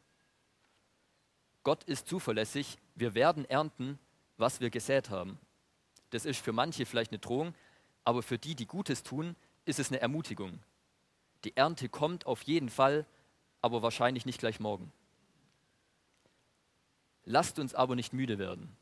Gott 1.62 1.84
ist 1.84 2.08
zuverlässig, 2.08 2.80
wir 2.96 3.14
werden 3.14 3.46
ernten, 3.46 4.00
was 4.38 4.62
wir 4.62 4.72
gesät 4.72 5.12
haben. 5.12 5.38
Das 6.10 6.26
ist 6.26 6.42
für 6.42 6.54
manche 6.54 6.88
vielleicht 6.88 7.12
eine 7.12 7.20
Drohung, 7.20 7.54
aber 8.04 8.24
für 8.24 8.40
die, 8.40 8.56
die 8.56 8.66
Gutes 8.66 9.04
tun, 9.04 9.36
ist 9.66 9.78
es 9.78 9.92
eine 9.92 10.02
Ermutigung. 10.02 10.58
Die 11.44 11.56
Ernte 11.56 11.88
kommt 11.88 12.26
auf 12.26 12.42
jeden 12.42 12.70
Fall, 12.70 13.06
aber 13.62 13.84
wahrscheinlich 13.84 14.26
nicht 14.26 14.40
gleich 14.40 14.60
morgen. 14.60 14.92
Lasst 17.26 17.60
uns 17.60 17.76
aber 17.76 17.96
nicht 17.96 18.12
müde 18.12 18.40
werden. 18.40 18.76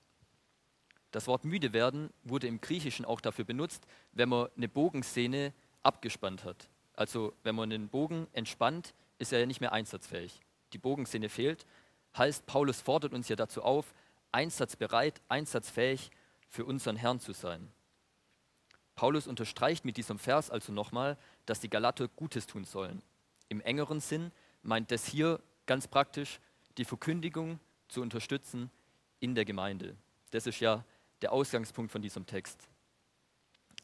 Das 1.11 1.27
Wort 1.27 1.43
müde 1.43 1.73
werden 1.73 2.11
wurde 2.23 2.47
im 2.47 2.61
Griechischen 2.61 3.03
auch 3.03 3.19
dafür 3.19 3.43
benutzt, 3.43 3.85
wenn 4.13 4.29
man 4.29 4.47
eine 4.55 4.69
Bogenszene 4.69 5.51
abgespannt 5.83 6.43
hat. 6.43 6.69
Also 6.93 7.33
wenn 7.43 7.55
man 7.55 7.71
einen 7.71 7.89
Bogen 7.89 8.27
entspannt, 8.33 8.93
ist 9.17 9.33
er 9.33 9.39
ja 9.39 9.45
nicht 9.45 9.61
mehr 9.61 9.73
einsatzfähig. 9.73 10.39
Die 10.73 10.77
Bogenszene 10.77 11.29
fehlt. 11.29 11.65
Heißt, 12.17 12.45
Paulus 12.45 12.81
fordert 12.81 13.13
uns 13.13 13.29
ja 13.29 13.35
dazu 13.35 13.63
auf, 13.63 13.93
einsatzbereit, 14.31 15.21
einsatzfähig 15.29 16.11
für 16.49 16.65
unseren 16.65 16.95
Herrn 16.95 17.19
zu 17.19 17.33
sein. 17.33 17.71
Paulus 18.95 19.27
unterstreicht 19.27 19.85
mit 19.85 19.97
diesem 19.97 20.19
Vers 20.19 20.51
also 20.51 20.73
nochmal, 20.73 21.17
dass 21.45 21.59
die 21.59 21.69
Galater 21.69 22.07
Gutes 22.07 22.45
tun 22.45 22.65
sollen. 22.65 23.01
Im 23.49 23.61
engeren 23.61 23.99
Sinn 23.99 24.31
meint 24.63 24.91
das 24.91 25.05
hier 25.05 25.39
ganz 25.65 25.87
praktisch, 25.87 26.39
die 26.77 26.85
Verkündigung 26.85 27.59
zu 27.87 28.01
unterstützen 28.01 28.69
in 29.19 29.35
der 29.35 29.45
Gemeinde. 29.45 29.95
Das 30.31 30.45
ist 30.47 30.59
ja 30.59 30.83
der 31.21 31.31
Ausgangspunkt 31.31 31.91
von 31.91 32.01
diesem 32.01 32.25
Text. 32.25 32.67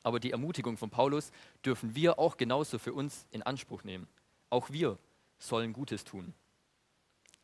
Aber 0.08 0.22
die 0.22 0.32
Ermutigung 0.32 0.78
von 0.78 0.90
Paulus 0.90 1.34
dürfen 1.66 1.94
wir 1.94 2.18
auch 2.18 2.38
genauso 2.38 2.80
für 2.80 2.94
uns 2.94 3.28
in 3.30 3.44
Anspruch 3.44 3.84
nehmen. 3.84 4.08
Auch 4.50 4.70
wir 4.70 4.98
sollen 5.38 5.74
Gutes 5.74 6.06
tun. 6.06 6.34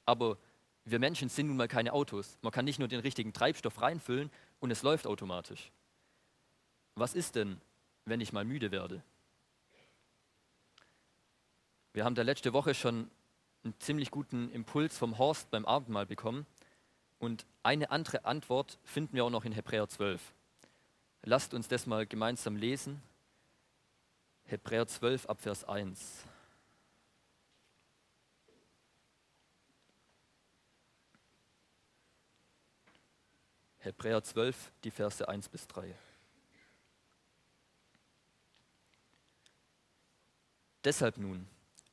Aber 0.05 0.37
wir 0.85 0.97
Menschen 0.97 1.27
sind 1.27 1.47
nun 1.47 1.57
mal 1.57 1.67
keine 1.67 1.91
Autos. 1.91 2.37
Man 2.41 2.53
kann 2.53 2.63
nicht 2.63 2.79
nur 2.79 2.87
den 2.87 3.01
richtigen 3.01 3.33
Treibstoff 3.33 3.81
reinfüllen 3.81 4.31
und 4.61 4.71
es 4.71 4.81
läuft 4.81 5.07
automatisch. 5.07 5.73
Was 6.95 7.15
ist 7.15 7.35
denn, 7.35 7.59
wenn 8.05 8.21
ich 8.21 8.31
mal 8.31 8.45
müde 8.45 8.71
werde? 8.71 9.03
Wir 11.91 12.05
haben 12.05 12.15
da 12.15 12.21
letzte 12.21 12.53
Woche 12.53 12.73
schon 12.73 13.11
einen 13.65 13.77
ziemlich 13.79 14.09
guten 14.09 14.49
Impuls 14.51 14.97
vom 14.97 15.17
Horst 15.17 15.51
beim 15.51 15.65
Abendmahl 15.65 16.05
bekommen. 16.05 16.45
Und 17.19 17.45
eine 17.61 17.91
andere 17.91 18.23
Antwort 18.23 18.79
finden 18.85 19.17
wir 19.17 19.25
auch 19.25 19.29
noch 19.29 19.43
in 19.43 19.51
Hebräer 19.51 19.89
12. 19.89 20.33
Lasst 21.25 21.53
uns 21.53 21.69
das 21.69 21.85
mal 21.85 22.05
gemeinsam 22.05 22.57
lesen. 22.57 23.01
Hebräer 24.43 24.85
12 24.85 25.25
ab 25.27 25.39
Vers 25.39 25.63
1. 25.63 26.25
Hebräer 33.77 34.21
12, 34.21 34.71
die 34.83 34.91
Verse 34.91 35.25
1 35.25 35.47
bis 35.47 35.65
3. 35.67 35.95
Deshalb 40.83 41.17
nun, 41.17 41.47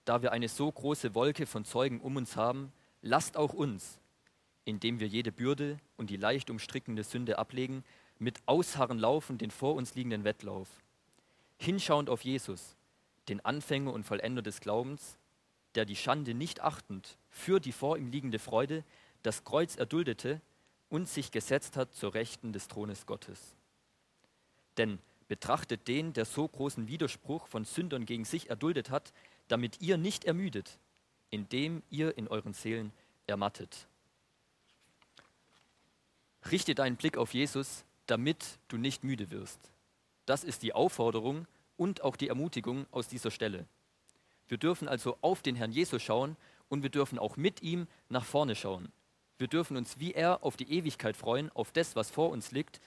da 0.04 0.22
wir 0.22 0.32
eine 0.32 0.48
so 0.48 0.70
große 0.70 1.14
Wolke 1.14 1.46
von 1.46 1.64
Zeugen 1.64 2.00
um 2.00 2.16
uns 2.16 2.34
haben, 2.34 2.72
lasst 3.00 3.36
auch 3.36 3.52
uns, 3.52 4.00
indem 4.64 4.98
wir 4.98 5.06
jede 5.06 5.30
Bürde 5.30 5.78
und 5.96 6.10
die 6.10 6.16
leicht 6.16 6.50
umstrickende 6.50 7.04
Sünde 7.04 7.38
ablegen, 7.38 7.84
mit 8.20 8.38
Ausharren 8.46 8.98
laufen 8.98 9.38
den 9.38 9.50
vor 9.50 9.74
uns 9.74 9.94
liegenden 9.94 10.24
Wettlauf. 10.24 10.68
Hinschauend 11.58 12.08
auf 12.08 12.22
Jesus, 12.22 12.76
den 13.28 13.44
Anfänger 13.44 13.92
und 13.92 14.04
Vollender 14.04 14.42
des 14.42 14.60
Glaubens, 14.60 15.16
der 15.74 15.84
die 15.84 15.96
Schande 15.96 16.34
nicht 16.34 16.60
achtend 16.60 17.16
für 17.30 17.60
die 17.60 17.72
vor 17.72 17.96
ihm 17.96 18.10
liegende 18.10 18.38
Freude 18.38 18.84
das 19.22 19.44
Kreuz 19.44 19.76
erduldete 19.76 20.40
und 20.88 21.08
sich 21.08 21.30
gesetzt 21.30 21.76
hat 21.76 21.94
zur 21.94 22.14
Rechten 22.14 22.52
des 22.52 22.68
Thrones 22.68 23.06
Gottes. 23.06 23.54
Denn 24.76 24.98
betrachtet 25.28 25.88
den, 25.88 26.12
der 26.12 26.24
so 26.24 26.46
großen 26.46 26.88
Widerspruch 26.88 27.46
von 27.46 27.64
Sündern 27.64 28.04
gegen 28.04 28.24
sich 28.24 28.50
erduldet 28.50 28.90
hat, 28.90 29.12
damit 29.48 29.80
ihr 29.80 29.96
nicht 29.96 30.24
ermüdet, 30.24 30.78
indem 31.30 31.82
ihr 31.90 32.18
in 32.18 32.28
euren 32.28 32.52
Seelen 32.52 32.92
ermattet. 33.26 33.86
Richte 36.50 36.74
deinen 36.74 36.96
Blick 36.96 37.16
auf 37.16 37.32
Jesus, 37.34 37.84
damit 38.10 38.58
du 38.68 38.76
nicht 38.76 39.04
müde 39.04 39.30
wirst. 39.30 39.58
Das 40.26 40.44
ist 40.44 40.62
die 40.62 40.72
Aufforderung 40.72 41.46
und 41.76 42.02
auch 42.02 42.16
die 42.16 42.28
Ermutigung 42.28 42.86
aus 42.90 43.08
dieser 43.08 43.30
Stelle. 43.30 43.66
Wir 44.48 44.58
dürfen 44.58 44.88
also 44.88 45.16
auf 45.20 45.42
den 45.42 45.54
Herrn 45.54 45.72
Jesus 45.72 46.02
schauen 46.02 46.36
und 46.68 46.82
wir 46.82 46.90
dürfen 46.90 47.18
auch 47.18 47.36
mit 47.36 47.62
ihm 47.62 47.86
nach 48.08 48.24
vorne 48.24 48.56
schauen. 48.56 48.90
Wir 49.38 49.48
dürfen 49.48 49.76
uns 49.76 49.98
wie 50.00 50.12
er 50.12 50.42
auf 50.42 50.56
die 50.56 50.70
Ewigkeit 50.70 51.16
freuen, 51.16 51.50
auf 51.52 51.72
das, 51.72 51.96
was 51.96 52.10
vor 52.10 52.30
uns 52.30 52.50
liegt, 52.50 52.80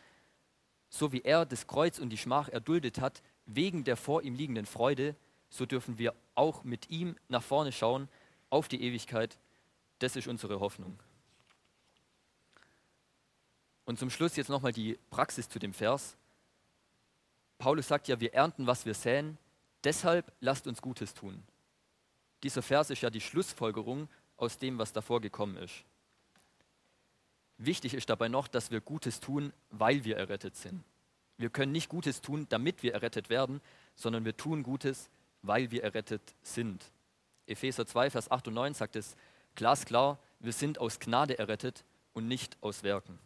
so 0.90 1.12
wie 1.12 1.22
er 1.22 1.46
das 1.46 1.68
Kreuz 1.68 2.00
und 2.00 2.10
die 2.10 2.18
Schmach 2.18 2.50
erduldet 2.50 3.00
hat, 3.00 3.24
wegen 3.46 3.84
der 3.84 3.98
vor 3.98 4.22
ihm 4.24 4.36
liegenden 4.36 4.66
Freude, 4.66 5.16
so 5.50 5.66
dürfen 5.66 5.98
wir 5.98 6.14
auch 6.36 6.64
mit 6.64 6.90
ihm 6.90 7.16
nach 7.30 7.44
vorne 7.44 7.72
schauen 7.72 8.10
auf 8.50 8.68
die 8.68 8.84
Ewigkeit. 8.84 9.38
Das 10.00 10.16
ist 10.16 10.28
unsere 10.28 10.60
Hoffnung. 10.60 11.00
Und 13.86 14.00
zum 14.00 14.10
Schluss 14.10 14.36
jetzt 14.36 14.50
nochmal 14.50 14.72
die 14.72 14.98
Praxis 15.10 15.50
zu 15.50 15.60
dem 15.60 15.74
Vers. 15.74 16.16
Paulus 17.58 17.88
sagt 17.88 18.08
ja, 18.08 18.20
wir 18.20 18.34
ernten, 18.34 18.68
was 18.68 18.86
wir 18.86 18.94
säen, 18.94 19.38
deshalb 19.84 20.32
lasst 20.40 20.68
uns 20.68 20.82
Gutes 20.82 21.14
tun. 21.14 21.44
Dieser 22.44 22.62
Vers 22.62 22.90
ist 22.90 23.02
ja 23.02 23.10
die 23.10 23.22
Schlussfolgerung 23.22 24.10
aus 24.38 24.58
dem, 24.58 24.78
was 24.78 24.94
davor 24.94 25.22
gekommen 25.22 25.58
ist. 25.58 25.86
Wichtig 27.58 27.94
ist 27.94 28.10
dabei 28.10 28.28
noch, 28.28 28.48
dass 28.48 28.72
wir 28.72 28.82
Gutes 28.82 29.20
tun, 29.20 29.54
weil 29.70 30.04
wir 30.04 30.18
errettet 30.18 30.56
sind. 30.56 30.84
Wir 31.38 31.50
können 31.50 31.72
nicht 31.72 31.90
Gutes 31.90 32.22
tun, 32.22 32.46
damit 32.50 32.84
wir 32.84 32.94
errettet 32.94 33.30
werden, 33.30 33.62
sondern 33.96 34.26
wir 34.26 34.36
tun 34.36 34.64
Gutes, 34.64 35.10
weil 35.42 35.72
wir 35.72 35.84
errettet 35.84 36.22
sind. 36.42 36.84
Epheser 37.48 37.86
2, 37.86 38.10
Vers 38.10 38.32
8 38.32 38.48
und 38.48 38.54
9 38.56 38.74
sagt 38.74 38.96
es 38.96 39.16
glasklar, 39.56 40.20
wir 40.40 40.54
sind 40.54 40.80
aus 40.80 41.00
Gnade 41.00 41.38
errettet 41.38 41.84
und 42.14 42.28
nicht 42.28 42.58
aus 42.62 42.84
Werken. 42.84 43.20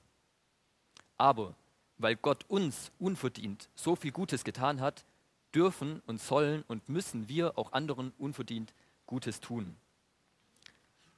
Aber 1.18 1.56
weil 1.98 2.16
Gott 2.16 2.46
uns 2.48 2.92
unverdient 3.00 3.70
so 3.76 3.96
viel 3.96 4.12
Gutes 4.12 4.44
getan 4.44 4.82
hat, 4.82 5.06
dürfen 5.54 6.02
und 6.06 6.22
sollen 6.22 6.64
und 6.68 6.90
müssen 6.90 7.30
wir 7.30 7.58
auch 7.58 7.74
anderen 7.74 8.14
unverdient 8.18 8.74
Gutes 9.08 9.40
tun. 9.40 9.76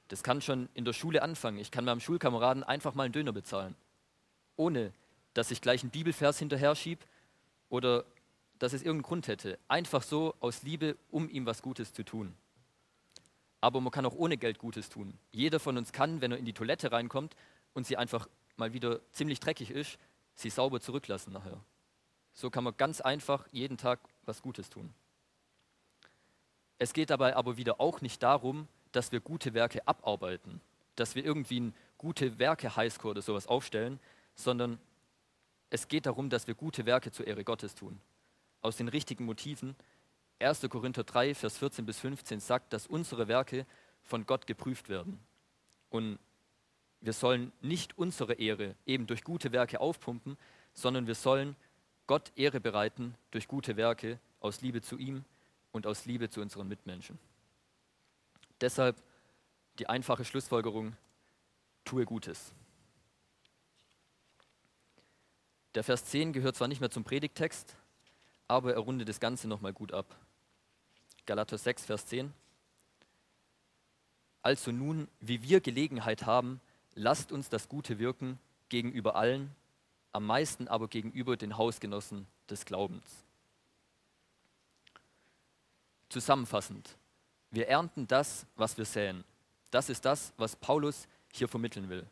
Das 0.08 0.22
kann 0.22 0.40
schon 0.40 0.68
in 0.74 0.84
der 0.84 0.92
Schule 0.92 1.22
anfangen. 1.22 1.58
Ich 1.58 1.70
kann 1.70 1.84
meinem 1.84 2.00
Schulkameraden 2.00 2.64
einfach 2.64 2.94
mal 2.94 3.04
einen 3.04 3.12
Döner 3.12 3.32
bezahlen, 3.32 3.76
ohne 4.56 4.92
dass 5.34 5.50
ich 5.50 5.60
gleich 5.60 5.82
einen 5.82 5.90
Bibelvers 5.90 6.38
hinterher 6.38 6.74
schiebe 6.74 7.04
oder 7.68 8.04
dass 8.58 8.72
es 8.72 8.82
irgendeinen 8.82 9.02
Grund 9.02 9.28
hätte. 9.28 9.58
Einfach 9.68 10.02
so 10.02 10.34
aus 10.40 10.62
Liebe, 10.62 10.96
um 11.10 11.28
ihm 11.28 11.46
was 11.46 11.62
Gutes 11.62 11.92
zu 11.92 12.04
tun. 12.04 12.34
Aber 13.60 13.80
man 13.80 13.92
kann 13.92 14.06
auch 14.06 14.14
ohne 14.14 14.36
Geld 14.36 14.58
Gutes 14.58 14.88
tun. 14.88 15.14
Jeder 15.32 15.60
von 15.60 15.76
uns 15.76 15.92
kann, 15.92 16.20
wenn 16.20 16.32
er 16.32 16.38
in 16.38 16.44
die 16.44 16.52
Toilette 16.52 16.90
reinkommt 16.92 17.36
und 17.74 17.86
sie 17.86 17.96
einfach 17.96 18.28
mal 18.60 18.72
wieder 18.72 19.00
ziemlich 19.10 19.40
dreckig 19.40 19.72
ist, 19.72 19.98
sie 20.34 20.50
sauber 20.50 20.80
zurücklassen 20.80 21.32
nachher. 21.32 21.60
So 22.32 22.50
kann 22.50 22.62
man 22.62 22.76
ganz 22.76 23.00
einfach 23.00 23.48
jeden 23.50 23.76
Tag 23.76 23.98
was 24.24 24.42
Gutes 24.42 24.70
tun. 24.70 24.94
Es 26.78 26.92
geht 26.92 27.10
dabei 27.10 27.34
aber 27.36 27.56
wieder 27.56 27.80
auch 27.80 28.00
nicht 28.00 28.22
darum, 28.22 28.68
dass 28.92 29.12
wir 29.12 29.20
gute 29.20 29.52
Werke 29.54 29.86
abarbeiten, 29.86 30.60
dass 30.94 31.14
wir 31.14 31.24
irgendwie 31.24 31.56
einen 31.56 31.74
gute 31.98 32.38
Werke 32.38 32.76
Highscore 32.76 33.12
oder 33.12 33.22
sowas 33.22 33.46
aufstellen, 33.46 33.98
sondern 34.34 34.78
es 35.68 35.88
geht 35.88 36.06
darum, 36.06 36.30
dass 36.30 36.46
wir 36.46 36.54
gute 36.54 36.86
Werke 36.86 37.10
zur 37.12 37.26
Ehre 37.26 37.44
Gottes 37.44 37.74
tun. 37.74 38.00
Aus 38.62 38.76
den 38.76 38.88
richtigen 38.88 39.24
Motiven. 39.24 39.76
1. 40.40 40.66
Korinther 40.70 41.04
3, 41.04 41.34
Vers 41.34 41.58
14 41.58 41.84
bis 41.84 42.00
15 42.00 42.40
sagt, 42.40 42.72
dass 42.72 42.86
unsere 42.86 43.28
Werke 43.28 43.66
von 44.02 44.26
Gott 44.26 44.46
geprüft 44.46 44.88
werden. 44.88 45.20
Und 45.90 46.18
wir 47.00 47.12
sollen 47.12 47.52
nicht 47.60 47.96
unsere 47.96 48.34
Ehre 48.34 48.74
eben 48.86 49.06
durch 49.06 49.24
gute 49.24 49.52
Werke 49.52 49.80
aufpumpen, 49.80 50.36
sondern 50.74 51.06
wir 51.06 51.14
sollen 51.14 51.56
Gott 52.06 52.32
Ehre 52.36 52.60
bereiten 52.60 53.14
durch 53.30 53.48
gute 53.48 53.76
Werke 53.76 54.18
aus 54.40 54.60
Liebe 54.60 54.82
zu 54.82 54.98
ihm 54.98 55.24
und 55.72 55.86
aus 55.86 56.06
Liebe 56.06 56.28
zu 56.28 56.40
unseren 56.40 56.68
Mitmenschen. 56.68 57.18
Deshalb 58.60 58.96
die 59.78 59.88
einfache 59.88 60.24
Schlussfolgerung, 60.24 60.94
tue 61.84 62.04
Gutes. 62.04 62.52
Der 65.74 65.84
Vers 65.84 66.04
10 66.06 66.32
gehört 66.32 66.56
zwar 66.56 66.68
nicht 66.68 66.80
mehr 66.80 66.90
zum 66.90 67.04
Predigtext, 67.04 67.74
aber 68.48 68.74
er 68.74 68.80
rundet 68.80 69.08
das 69.08 69.20
Ganze 69.20 69.48
nochmal 69.48 69.72
gut 69.72 69.92
ab. 69.92 70.16
Galater 71.24 71.56
6, 71.56 71.86
Vers 71.86 72.06
10. 72.06 72.32
Also 74.42 74.72
nun, 74.72 75.08
wie 75.20 75.42
wir 75.42 75.60
Gelegenheit 75.60 76.26
haben, 76.26 76.60
lasst 77.00 77.32
uns 77.32 77.48
das 77.48 77.68
Gute 77.68 77.98
wirken 77.98 78.38
gegenüber 78.68 79.16
allen, 79.16 79.54
am 80.12 80.26
meisten 80.26 80.68
aber 80.68 80.88
gegenüber 80.88 81.36
den 81.36 81.56
Hausgenossen 81.56 82.26
des 82.48 82.64
Glaubens. 82.64 83.24
Zusammenfassend, 86.08 86.96
wir 87.50 87.68
ernten 87.68 88.06
das, 88.06 88.46
was 88.56 88.76
wir 88.76 88.84
säen. 88.84 89.24
Das 89.70 89.88
ist 89.88 90.04
das, 90.04 90.32
was 90.36 90.56
Paulus 90.56 91.08
hier 91.32 91.48
vermitteln 91.48 91.88
will. 91.88 92.06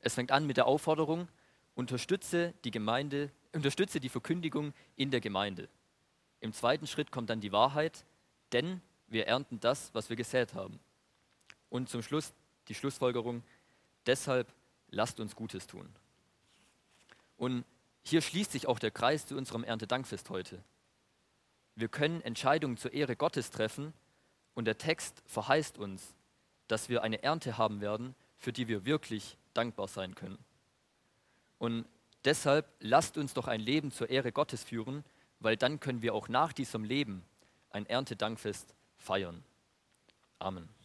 Es 0.00 0.14
fängt 0.14 0.30
an 0.30 0.46
mit 0.46 0.56
der 0.56 0.66
Aufforderung, 0.66 1.28
unterstütze 1.74 2.54
die 2.64 2.70
Gemeinde, 2.70 3.30
unterstütze 3.52 4.00
die 4.00 4.08
Verkündigung 4.08 4.72
in 4.96 5.10
der 5.10 5.20
Gemeinde. 5.20 5.68
Im 6.40 6.52
zweiten 6.52 6.86
Schritt 6.86 7.10
kommt 7.10 7.30
dann 7.30 7.40
die 7.40 7.52
Wahrheit, 7.52 8.04
denn 8.52 8.80
wir 9.08 9.26
ernten 9.26 9.58
das, 9.60 9.92
was 9.92 10.08
wir 10.08 10.16
gesät 10.16 10.54
haben. 10.54 10.78
Und 11.68 11.88
zum 11.88 12.02
Schluss 12.02 12.32
die 12.68 12.74
Schlussfolgerung, 12.74 13.42
Deshalb 14.08 14.52
lasst 14.88 15.20
uns 15.20 15.36
Gutes 15.36 15.66
tun. 15.66 15.86
Und 17.36 17.64
hier 18.02 18.22
schließt 18.22 18.52
sich 18.52 18.66
auch 18.66 18.78
der 18.78 18.90
Kreis 18.90 19.26
zu 19.26 19.36
unserem 19.36 19.64
Erntedankfest 19.64 20.30
heute. 20.30 20.64
Wir 21.74 21.88
können 21.88 22.22
Entscheidungen 22.22 22.78
zur 22.78 22.94
Ehre 22.94 23.16
Gottes 23.16 23.50
treffen 23.50 23.92
und 24.54 24.64
der 24.64 24.78
Text 24.78 25.22
verheißt 25.26 25.76
uns, 25.76 26.14
dass 26.68 26.88
wir 26.88 27.02
eine 27.02 27.22
Ernte 27.22 27.58
haben 27.58 27.82
werden, 27.82 28.14
für 28.38 28.50
die 28.50 28.66
wir 28.66 28.86
wirklich 28.86 29.36
dankbar 29.52 29.88
sein 29.88 30.14
können. 30.14 30.38
Und 31.58 31.84
deshalb 32.24 32.66
lasst 32.80 33.18
uns 33.18 33.34
doch 33.34 33.46
ein 33.46 33.60
Leben 33.60 33.92
zur 33.92 34.08
Ehre 34.08 34.32
Gottes 34.32 34.64
führen, 34.64 35.04
weil 35.38 35.58
dann 35.58 35.80
können 35.80 36.00
wir 36.00 36.14
auch 36.14 36.28
nach 36.28 36.54
diesem 36.54 36.82
Leben 36.82 37.22
ein 37.70 37.84
Erntedankfest 37.84 38.74
feiern. 38.96 39.44
Amen. 40.38 40.77